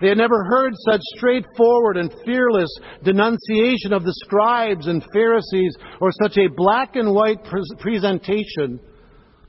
They 0.00 0.08
had 0.08 0.18
never 0.18 0.44
heard 0.44 0.74
such 0.88 1.00
straightforward 1.16 1.96
and 1.96 2.14
fearless 2.24 2.70
denunciation 3.02 3.92
of 3.92 4.04
the 4.04 4.12
scribes 4.24 4.86
and 4.86 5.02
Pharisees 5.12 5.74
or 6.00 6.12
such 6.22 6.36
a 6.36 6.50
black 6.54 6.96
and 6.96 7.14
white 7.14 7.42
presentation 7.78 8.78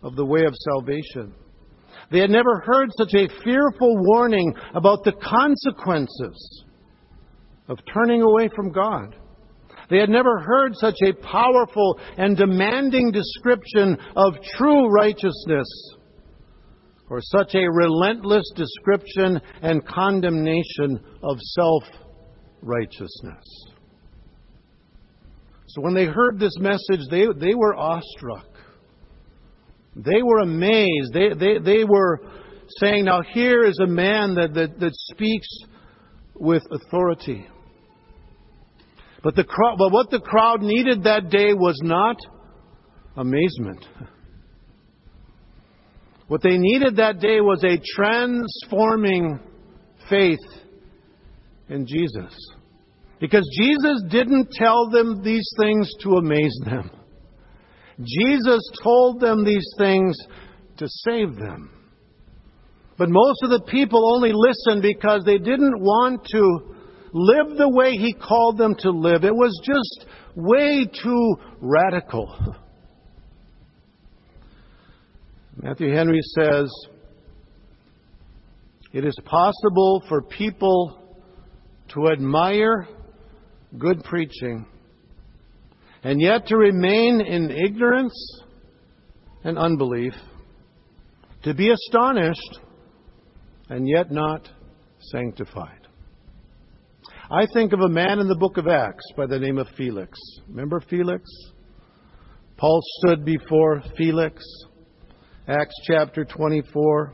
of 0.02 0.16
the 0.16 0.26
way 0.26 0.46
of 0.46 0.56
salvation. 0.56 1.34
They 2.12 2.20
had 2.20 2.32
never 2.32 2.64
heard 2.66 2.90
such 2.98 3.14
a 3.14 3.28
fearful 3.44 3.98
warning 3.98 4.56
about 4.74 5.04
the 5.04 5.12
consequences 5.12 6.64
of 7.70 7.80
turning 7.94 8.22
away 8.22 8.50
from 8.56 8.72
God. 8.72 9.16
They 9.90 9.98
had 9.98 10.10
never 10.10 10.40
heard 10.40 10.76
such 10.76 10.98
a 11.04 11.14
powerful 11.14 12.00
and 12.18 12.36
demanding 12.36 13.12
description 13.12 13.98
of 14.16 14.34
true 14.58 14.88
righteousness 14.90 15.68
or 17.10 17.22
such 17.22 17.56
a 17.56 17.72
relentless 17.72 18.44
description 18.56 19.42
and 19.62 19.86
condemnation 19.88 21.00
of 21.24 21.38
self 21.40 21.84
righteousness. 22.62 23.46
So 25.68 25.82
when 25.82 25.94
they 25.94 26.06
heard 26.06 26.40
this 26.40 26.58
message, 26.60 27.08
they, 27.10 27.26
they 27.40 27.56
were 27.56 27.76
awestruck. 27.76 28.48
They 29.96 30.22
were 30.24 30.40
amazed. 30.40 31.14
They, 31.14 31.30
they, 31.38 31.60
they 31.60 31.84
were 31.84 32.22
saying, 32.78 33.06
Now 33.06 33.22
here 33.34 33.64
is 33.64 33.80
a 33.80 33.88
man 33.88 34.36
that, 34.36 34.54
that, 34.54 34.80
that 34.80 34.92
speaks 34.94 35.48
with 36.36 36.64
authority. 36.72 37.48
But, 39.22 39.36
the 39.36 39.44
but 39.44 39.92
what 39.92 40.10
the 40.10 40.20
crowd 40.20 40.62
needed 40.62 41.04
that 41.04 41.30
day 41.30 41.54
was 41.54 41.80
not 41.84 42.18
amazement. 43.18 43.86
What 46.28 46.42
they 46.42 46.58
needed 46.58 46.98
that 46.98 47.20
day 47.20 47.42
was 47.42 47.64
a 47.64 47.82
transforming 47.96 49.40
faith 50.10 50.40
in 51.70 51.86
Jesus. 51.86 52.34
Because 53.20 53.50
Jesus 53.60 54.04
didn't 54.10 54.52
tell 54.52 54.90
them 54.90 55.22
these 55.24 55.50
things 55.60 55.92
to 56.04 56.12
amaze 56.12 56.58
them. 56.66 56.90
Jesus 58.02 58.62
told 58.82 59.20
them 59.20 59.44
these 59.44 59.68
things 59.78 60.16
to 60.78 60.88
save 60.88 61.36
them. 61.36 61.72
But 62.98 63.10
most 63.10 63.44
of 63.44 63.50
the 63.50 63.62
people 63.62 64.14
only 64.16 64.32
listened 64.34 64.82
because 64.82 65.24
they 65.26 65.38
didn't 65.38 65.80
want 65.80 66.26
to 66.32 66.76
live 67.14 67.58
the 67.58 67.70
way 67.70 67.92
He 67.92 68.14
called 68.14 68.58
them 68.58 68.76
to 68.80 68.92
live. 68.92 69.24
It 69.24 69.36
was 69.36 69.60
just 69.64 70.06
way 70.36 70.86
too 70.86 71.36
radical. 71.60 72.36
Matthew 75.62 75.94
Henry 75.94 76.22
says, 76.22 76.72
It 78.94 79.04
is 79.06 79.18
possible 79.26 80.04
for 80.08 80.22
people 80.22 81.00
to 81.90 82.10
admire 82.10 82.88
good 83.78 84.04
preaching 84.04 84.66
and 86.04 86.22
yet 86.22 86.48
to 86.48 86.56
remain 86.56 87.22
in 87.22 87.52
ignorance 87.52 88.42
and 89.44 89.58
unbelief, 89.58 90.14
to 91.44 91.54
be 91.54 91.72
astonished 91.72 92.60
and 93.70 93.88
yet 93.88 94.12
not 94.12 94.48
sanctified. 95.12 95.79
I 97.32 97.46
think 97.54 97.74
of 97.74 97.82
a 97.82 97.88
man 97.88 98.18
in 98.18 98.28
the 98.28 98.36
book 98.36 98.58
of 98.58 98.68
Acts 98.68 99.06
by 99.16 99.28
the 99.28 99.38
name 99.38 99.60
of 99.60 99.68
Felix. 99.78 100.20
Remember 100.48 100.80
Felix? 100.90 101.30
Paul 102.58 102.82
stood 102.98 103.24
before 103.24 103.84
Felix. 103.96 104.44
Acts 105.48 105.76
chapter 105.86 106.26
24. 106.26 107.14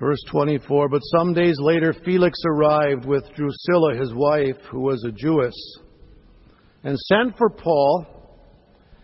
Verse 0.00 0.18
24 0.28 0.88
But 0.88 1.02
some 1.16 1.32
days 1.34 1.56
later, 1.60 1.94
Felix 2.04 2.36
arrived 2.46 3.04
with 3.04 3.22
Drusilla, 3.36 3.94
his 3.96 4.12
wife, 4.12 4.60
who 4.72 4.80
was 4.80 5.04
a 5.04 5.12
Jewess, 5.12 5.54
and 6.82 6.98
sent 6.98 7.38
for 7.38 7.48
Paul 7.48 8.06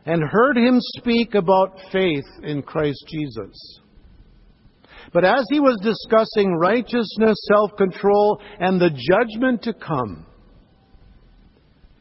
and 0.04 0.20
heard 0.20 0.56
him 0.56 0.78
speak 0.98 1.36
about 1.36 1.78
faith 1.92 2.26
in 2.42 2.62
Christ 2.62 3.04
Jesus. 3.08 3.80
But 5.12 5.24
as 5.24 5.44
he 5.50 5.60
was 5.60 5.78
discussing 5.82 6.54
righteousness, 6.54 7.38
self 7.52 7.76
control, 7.76 8.40
and 8.58 8.80
the 8.80 8.90
judgment 8.90 9.62
to 9.62 9.72
come, 9.74 10.26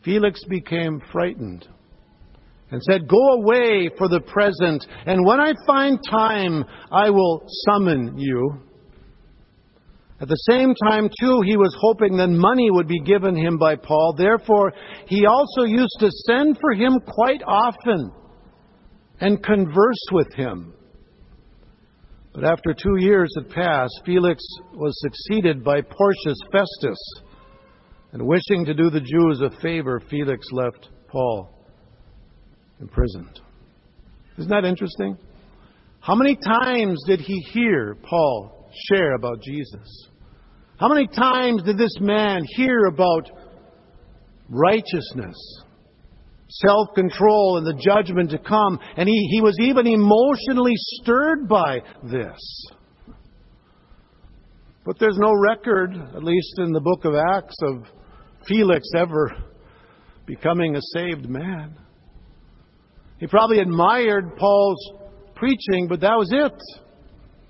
Felix 0.03 0.43
became 0.45 1.01
frightened 1.11 1.67
and 2.71 2.81
said, 2.83 3.07
Go 3.07 3.33
away 3.33 3.89
for 3.97 4.07
the 4.07 4.21
present, 4.21 4.85
and 5.05 5.25
when 5.25 5.39
I 5.39 5.53
find 5.65 5.99
time, 6.09 6.63
I 6.91 7.09
will 7.09 7.43
summon 7.67 8.17
you. 8.17 8.61
At 10.21 10.27
the 10.27 10.35
same 10.49 10.73
time, 10.83 11.09
too, 11.21 11.41
he 11.45 11.55
was 11.55 11.75
hoping 11.79 12.17
that 12.17 12.27
money 12.27 12.69
would 12.69 12.87
be 12.87 12.99
given 12.99 13.35
him 13.35 13.57
by 13.57 13.75
Paul. 13.77 14.15
Therefore, 14.17 14.73
he 15.07 15.25
also 15.25 15.63
used 15.63 15.95
to 15.99 16.11
send 16.27 16.57
for 16.59 16.73
him 16.73 16.99
quite 17.07 17.41
often 17.47 18.11
and 19.21 19.41
converse 19.41 20.05
with 20.11 20.33
him. 20.33 20.73
But 22.39 22.53
after 22.53 22.73
two 22.73 22.95
years 22.95 23.29
had 23.35 23.49
passed, 23.49 24.01
Felix 24.05 24.41
was 24.73 24.97
succeeded 25.01 25.61
by 25.61 25.81
Porcius 25.81 26.37
Festus. 26.53 26.97
And 28.13 28.25
wishing 28.25 28.63
to 28.63 28.73
do 28.73 28.89
the 28.89 29.01
Jews 29.01 29.41
a 29.41 29.49
favor, 29.59 30.01
Felix 30.09 30.47
left 30.53 30.87
Paul 31.09 31.53
imprisoned. 32.79 33.41
Isn't 34.37 34.49
that 34.49 34.63
interesting? 34.63 35.17
How 35.99 36.15
many 36.15 36.37
times 36.37 37.03
did 37.05 37.19
he 37.19 37.39
hear 37.51 37.97
Paul 38.03 38.69
share 38.87 39.15
about 39.15 39.41
Jesus? 39.41 40.07
How 40.79 40.87
many 40.87 41.07
times 41.07 41.63
did 41.63 41.77
this 41.77 41.97
man 41.99 42.45
hear 42.55 42.85
about 42.85 43.29
righteousness, 44.47 45.35
self 46.49 46.89
control, 46.95 47.57
and 47.57 47.65
the 47.65 47.81
judgment 47.81 48.31
to 48.31 48.39
come? 48.39 48.79
And 48.97 49.07
he, 49.07 49.29
he 49.31 49.41
was 49.41 49.57
even 49.61 49.87
emotionally 49.87 50.73
stirred 50.75 51.47
by 51.47 51.79
this. 52.03 52.65
But 54.85 54.97
there's 54.99 55.17
no 55.17 55.33
record, 55.33 55.93
at 55.93 56.23
least 56.23 56.55
in 56.57 56.71
the 56.71 56.79
book 56.79 57.05
of 57.05 57.13
Acts, 57.13 57.55
of 57.61 57.83
Felix 58.47 58.87
ever 58.95 59.35
becoming 60.25 60.75
a 60.75 60.81
saved 60.93 61.29
man. 61.29 61.77
He 63.19 63.27
probably 63.27 63.59
admired 63.59 64.37
Paul's 64.37 64.93
preaching, 65.35 65.87
but 65.87 65.99
that 66.01 66.17
was 66.17 66.29
it. 66.31 66.53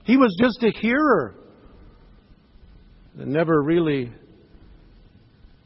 He 0.04 0.18
was 0.18 0.36
just 0.42 0.64
a 0.64 0.72
hearer 0.72 1.36
that 3.16 3.28
never 3.28 3.62
really 3.62 4.12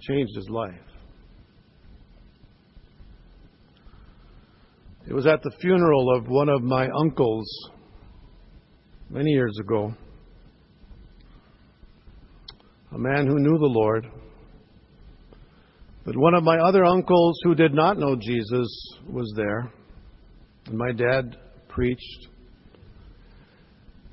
changed 0.01 0.35
his 0.35 0.49
life. 0.49 0.73
It 5.05 5.13
was 5.13 5.27
at 5.27 5.43
the 5.43 5.51
funeral 5.59 6.15
of 6.15 6.29
one 6.29 6.47
of 6.47 6.61
my 6.61 6.87
uncles 6.87 7.45
many 9.09 9.31
years 9.31 9.57
ago. 9.59 9.93
A 12.93 12.97
man 12.97 13.27
who 13.27 13.39
knew 13.39 13.57
the 13.57 13.65
Lord. 13.65 14.07
But 16.05 16.15
one 16.15 16.33
of 16.33 16.43
my 16.43 16.57
other 16.57 16.85
uncles 16.85 17.37
who 17.43 17.53
did 17.53 17.73
not 17.73 17.97
know 17.97 18.15
Jesus 18.15 18.67
was 19.09 19.33
there. 19.35 19.71
And 20.67 20.77
my 20.77 20.91
dad 20.93 21.37
preached 21.67 22.27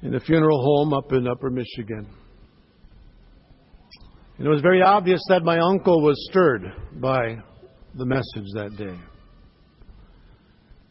in 0.03 0.15
a 0.15 0.21
funeral 0.21 0.61
home 0.61 0.93
up 0.93 1.13
in 1.13 1.29
Upper 1.29 1.51
Michigan. 1.51 2.09
And 4.39 4.47
it 4.47 4.51
was 4.51 4.63
very 4.63 4.83
obvious 4.83 5.21
that 5.29 5.45
my 5.45 5.59
uncle 5.61 6.03
was 6.03 6.17
stirred 6.31 6.63
by 6.95 7.37
the 7.95 8.07
message 8.07 8.47
that 8.55 8.77
day. 8.77 8.97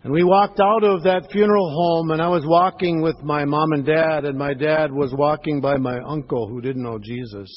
And 0.03 0.13
we 0.13 0.23
walked 0.23 0.61
out 0.61 0.83
of 0.83 1.03
that 1.03 1.29
funeral 1.31 1.69
home, 1.69 2.11
and 2.11 2.21
I 2.21 2.29
was 2.29 2.45
walking 2.45 3.01
with 3.01 3.21
my 3.21 3.43
mom 3.43 3.73
and 3.73 3.85
dad, 3.85 4.23
and 4.23 4.37
my 4.37 4.53
dad 4.53 4.93
was 4.93 5.13
walking 5.13 5.59
by 5.59 5.75
my 5.75 5.99
uncle 5.99 6.47
who 6.47 6.61
didn't 6.61 6.83
know 6.83 6.99
Jesus. 6.99 7.49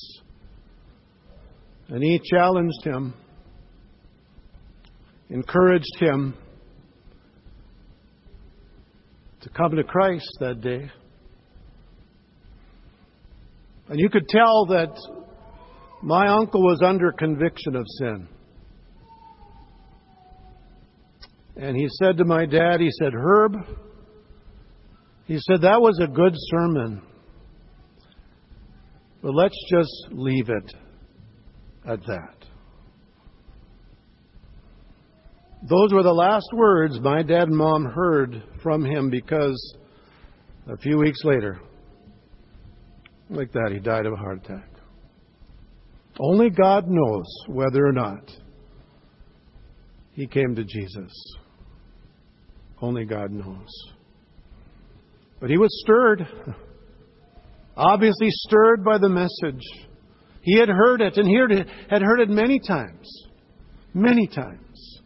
And 1.88 2.02
he 2.02 2.20
challenged 2.24 2.85
him, 2.85 3.14
encouraged 5.31 5.96
him 5.98 6.35
to 9.42 9.48
come 9.50 9.76
to 9.76 9.85
Christ 9.85 10.28
that 10.40 10.61
day. 10.61 10.90
And 13.88 14.00
you 14.00 14.09
could 14.09 14.26
tell 14.28 14.66
that 14.66 14.96
my 16.02 16.26
uncle 16.28 16.62
was 16.62 16.83
under 16.83 17.12
conviction 17.12 17.76
of 17.76 17.85
sin. 17.98 18.28
And 21.57 21.77
he 21.77 21.88
said 22.01 22.17
to 22.17 22.25
my 22.25 22.47
dad, 22.47 22.81
he 22.81 22.91
said, 22.91 23.12
Herb, 23.15 23.57
he 25.27 25.38
said, 25.38 25.62
that 25.62 25.81
was 25.81 25.99
a 26.03 26.07
good 26.07 26.35
sermon. 26.51 27.03
But 29.23 29.35
let's 29.35 29.57
just 29.71 30.09
leave 30.11 30.49
it 30.49 30.75
at 31.87 32.01
that. 32.07 32.37
Those 35.69 35.93
were 35.93 36.03
the 36.03 36.12
last 36.12 36.49
words 36.53 36.99
my 37.01 37.23
dad 37.23 37.49
and 37.49 37.57
mom 37.57 37.85
heard 37.85 38.43
from 38.62 38.85
him 38.85 39.11
because 39.11 39.77
a 40.67 40.77
few 40.77 40.99
weeks 40.99 41.21
later, 41.23 41.61
like 43.31 43.53
that, 43.53 43.71
he 43.73 43.79
died 43.79 44.07
of 44.07 44.12
a 44.12 44.17
heart 44.17 44.45
attack. 44.45 44.69
Only 46.19 46.51
God 46.51 46.87
knows 46.88 47.27
whether 47.47 47.87
or 47.87 47.93
not 47.93 48.31
he 50.12 50.27
came 50.27 50.55
to 50.57 50.65
Jesus. 50.65 51.12
Only 52.83 53.05
God 53.05 53.31
knows. 53.31 53.68
But 55.40 55.49
he 55.49 55.57
was 55.57 55.71
stirred, 55.85 56.27
obviously 57.77 58.29
stirred 58.31 58.85
by 58.85 58.99
the 58.99 59.09
message. 59.09 59.62
He 60.42 60.59
had 60.59 60.68
heard 60.68 61.01
it 61.01 61.16
and 61.16 61.29
he 61.29 61.37
had 61.88 62.03
heard 62.03 62.21
it 62.21 62.29
many 62.29 62.59
times. 62.59 63.09
Many 63.95 64.27
times. 64.27 65.01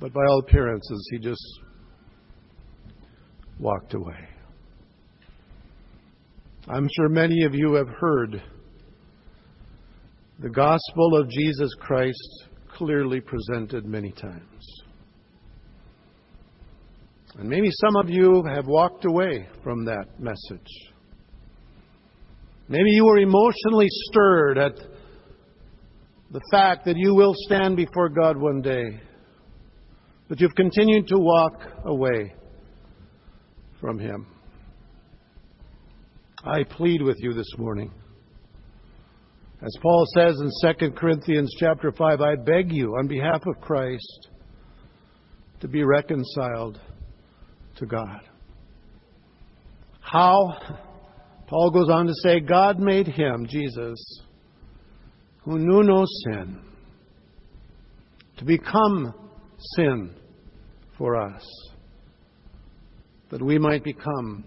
But 0.00 0.14
by 0.14 0.20
all 0.26 0.38
appearances, 0.38 1.08
he 1.10 1.18
just 1.18 1.60
walked 3.58 3.92
away. 3.92 4.28
I'm 6.68 6.88
sure 6.96 7.10
many 7.10 7.44
of 7.44 7.54
you 7.54 7.74
have 7.74 7.88
heard 7.88 8.42
the 10.38 10.48
gospel 10.48 11.18
of 11.18 11.28
Jesus 11.28 11.70
Christ 11.80 12.48
clearly 12.80 13.20
presented 13.20 13.84
many 13.84 14.10
times. 14.10 14.82
And 17.38 17.46
maybe 17.46 17.68
some 17.72 17.94
of 17.96 18.08
you 18.08 18.42
have 18.54 18.66
walked 18.66 19.04
away 19.04 19.46
from 19.62 19.84
that 19.84 20.06
message. 20.18 20.66
Maybe 22.68 22.90
you 22.92 23.04
were 23.04 23.18
emotionally 23.18 23.86
stirred 24.08 24.56
at 24.56 24.76
the 26.30 26.40
fact 26.50 26.86
that 26.86 26.96
you 26.96 27.14
will 27.14 27.34
stand 27.36 27.76
before 27.76 28.08
God 28.08 28.38
one 28.38 28.62
day, 28.62 28.98
but 30.28 30.40
you've 30.40 30.54
continued 30.54 31.06
to 31.08 31.18
walk 31.18 31.60
away 31.84 32.34
from 33.78 33.98
Him. 33.98 34.26
I 36.42 36.62
plead 36.62 37.02
with 37.02 37.16
you 37.18 37.34
this 37.34 37.50
morning. 37.58 37.92
As 39.62 39.76
Paul 39.82 40.06
says 40.14 40.40
in 40.40 40.50
2 40.74 40.92
Corinthians 40.92 41.54
chapter 41.58 41.92
5, 41.92 42.20
I 42.22 42.36
beg 42.36 42.72
you 42.72 42.96
on 42.98 43.06
behalf 43.06 43.42
of 43.46 43.60
Christ 43.60 44.28
to 45.60 45.68
be 45.68 45.84
reconciled 45.84 46.80
to 47.76 47.84
God. 47.84 48.22
How? 50.00 50.78
Paul 51.46 51.70
goes 51.72 51.90
on 51.90 52.06
to 52.06 52.14
say, 52.22 52.40
God 52.40 52.78
made 52.78 53.06
him, 53.06 53.46
Jesus, 53.46 54.22
who 55.42 55.58
knew 55.58 55.82
no 55.82 56.06
sin, 56.24 56.58
to 58.38 58.44
become 58.46 59.12
sin 59.76 60.14
for 60.96 61.16
us, 61.16 61.44
that 63.28 63.42
we 63.42 63.58
might 63.58 63.84
become 63.84 64.42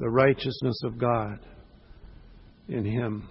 the 0.00 0.08
righteousness 0.08 0.80
of 0.84 0.96
God 0.96 1.38
in 2.68 2.82
him. 2.82 3.28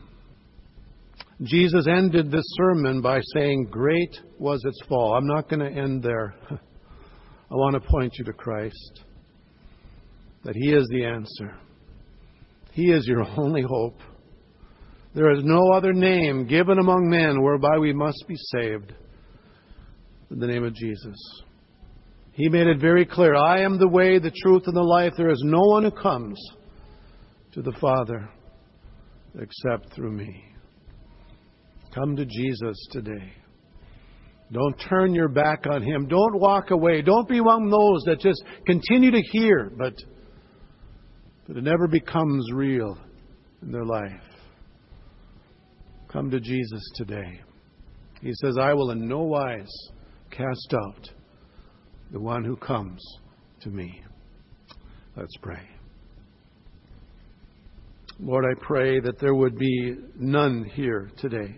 Jesus 1.44 1.86
ended 1.88 2.32
this 2.32 2.46
sermon 2.56 3.02
by 3.02 3.20
saying, 3.34 3.68
Great 3.70 4.18
was 4.40 4.64
its 4.64 4.80
fall. 4.88 5.16
I'm 5.16 5.28
not 5.28 5.50
going 5.50 5.60
to 5.60 5.80
end 5.80 6.02
there. 6.02 6.34
I 6.50 7.56
want 7.56 7.74
to 7.74 7.90
point 7.90 8.14
you 8.18 8.26
to 8.26 8.34
Christ, 8.34 9.04
that 10.44 10.56
He 10.56 10.72
is 10.72 10.88
the 10.92 11.06
answer. 11.06 11.58
He 12.72 12.92
is 12.92 13.06
your 13.06 13.26
only 13.38 13.64
hope. 13.64 14.00
There 15.14 15.32
is 15.32 15.44
no 15.44 15.72
other 15.72 15.94
name 15.94 16.48
given 16.48 16.80
among 16.80 17.10
men 17.10 17.42
whereby 17.42 17.78
we 17.80 17.94
must 17.94 18.24
be 18.28 18.36
saved 18.36 18.94
in 20.32 20.40
the 20.40 20.48
name 20.48 20.64
of 20.64 20.74
Jesus. 20.74 21.16
He 22.32 22.50
made 22.50 22.68
it 22.68 22.80
very 22.80 23.06
clear 23.06 23.36
I 23.36 23.62
am 23.62 23.78
the 23.78 23.88
way, 23.88 24.20
the 24.20 24.34
truth, 24.44 24.64
and 24.66 24.76
the 24.76 24.82
life. 24.82 25.14
There 25.16 25.30
is 25.30 25.42
no 25.46 25.62
one 25.62 25.84
who 25.84 25.92
comes 25.92 26.38
to 27.54 27.62
the 27.62 27.72
Father 27.80 28.30
except 29.40 29.94
through 29.94 30.12
me. 30.12 30.55
Come 31.96 32.18
to 32.18 32.26
Jesus 32.26 32.88
today. 32.92 33.32
Don't 34.52 34.76
turn 34.90 35.16
your 35.16 35.30
back 35.30 35.66
on 35.66 35.82
Him. 35.82 36.08
Don't 36.10 36.40
walk 36.42 36.72
away. 36.72 37.02
Don't 37.02 37.28
be 37.28 37.38
among 37.38 37.70
those 37.70 38.04
that 38.04 38.20
just 38.20 38.44
continue 38.66 39.12
to 39.12 39.22
hear, 39.32 39.72
but, 39.78 39.94
but 41.48 41.56
it 41.56 41.64
never 41.64 41.88
becomes 41.88 42.52
real 42.54 42.98
in 43.62 43.72
their 43.72 43.86
life. 43.86 44.12
Come 46.12 46.30
to 46.32 46.40
Jesus 46.42 46.84
today. 46.96 47.40
He 48.22 48.34
says, 48.44 48.58
I 48.60 48.74
will 48.74 48.92
in 48.92 49.08
no 49.08 49.22
wise 49.22 49.72
cast 50.32 50.74
out 50.74 51.10
the 52.12 52.20
one 52.20 52.44
who 52.44 52.58
comes 52.58 53.02
to 53.62 53.70
me. 53.70 54.04
Let's 55.16 55.36
pray. 55.42 55.62
Lord, 58.20 58.44
I 58.46 58.60
pray 58.62 59.00
that 59.00 59.18
there 59.20 59.34
would 59.34 59.58
be 59.58 59.96
none 60.18 60.66
here 60.76 61.10
today 61.18 61.56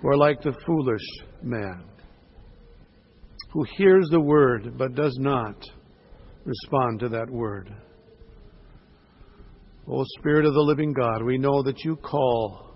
who 0.00 0.08
are 0.08 0.16
like 0.16 0.42
the 0.42 0.54
foolish 0.64 1.06
man 1.42 1.84
who 3.56 3.64
hears 3.78 4.06
the 4.10 4.20
word 4.20 4.76
but 4.76 4.94
does 4.94 5.16
not 5.18 5.56
respond 6.44 7.00
to 7.00 7.08
that 7.08 7.30
word. 7.30 7.74
O 9.88 10.04
Spirit 10.18 10.44
of 10.44 10.52
the 10.52 10.60
living 10.60 10.92
God, 10.92 11.22
we 11.22 11.38
know 11.38 11.62
that 11.62 11.82
you 11.82 11.96
call 11.96 12.74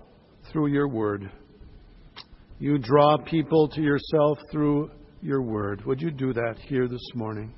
through 0.50 0.68
your 0.68 0.88
word. 0.88 1.30
You 2.58 2.78
draw 2.78 3.18
people 3.18 3.68
to 3.68 3.82
yourself 3.82 4.38
through 4.50 4.90
your 5.20 5.42
word. 5.42 5.84
Would 5.84 6.00
you 6.00 6.10
do 6.10 6.32
that 6.32 6.56
here 6.60 6.88
this 6.88 7.08
morning? 7.14 7.52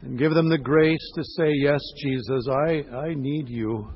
And 0.00 0.18
give 0.18 0.32
them 0.32 0.48
the 0.48 0.56
grace 0.56 1.12
to 1.14 1.22
say, 1.36 1.50
Yes, 1.52 1.80
Jesus, 2.02 2.48
I, 2.48 2.84
I 2.96 3.14
need 3.14 3.50
you. 3.50 3.90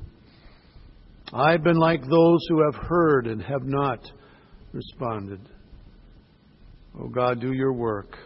I've 1.33 1.63
been 1.63 1.77
like 1.77 2.01
those 2.01 2.39
who 2.49 2.63
have 2.63 2.75
heard 2.75 3.27
and 3.27 3.41
have 3.41 3.63
not 3.63 3.99
responded. 4.71 5.41
Oh 6.99 7.09
God, 7.09 7.41
do 7.41 7.53
your 7.53 7.73
work 7.73 8.17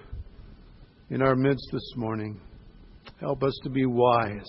in 1.09 1.21
our 1.21 1.35
midst 1.35 1.67
this 1.71 1.93
morning. 1.95 2.39
Help 3.19 3.43
us 3.43 3.57
to 3.63 3.69
be 3.69 3.85
wise, 3.85 4.47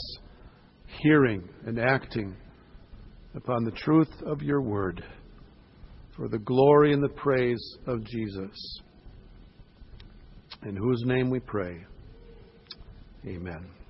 hearing 1.01 1.49
and 1.67 1.79
acting 1.79 2.37
upon 3.35 3.65
the 3.65 3.71
truth 3.71 4.13
of 4.27 4.43
your 4.43 4.61
word 4.61 5.03
for 6.15 6.29
the 6.29 6.39
glory 6.39 6.93
and 6.93 7.03
the 7.03 7.09
praise 7.09 7.79
of 7.87 8.05
Jesus. 8.05 8.81
In 10.65 10.77
whose 10.77 11.03
name 11.07 11.31
we 11.31 11.41
pray. 11.41 11.79
Amen. 13.27 13.82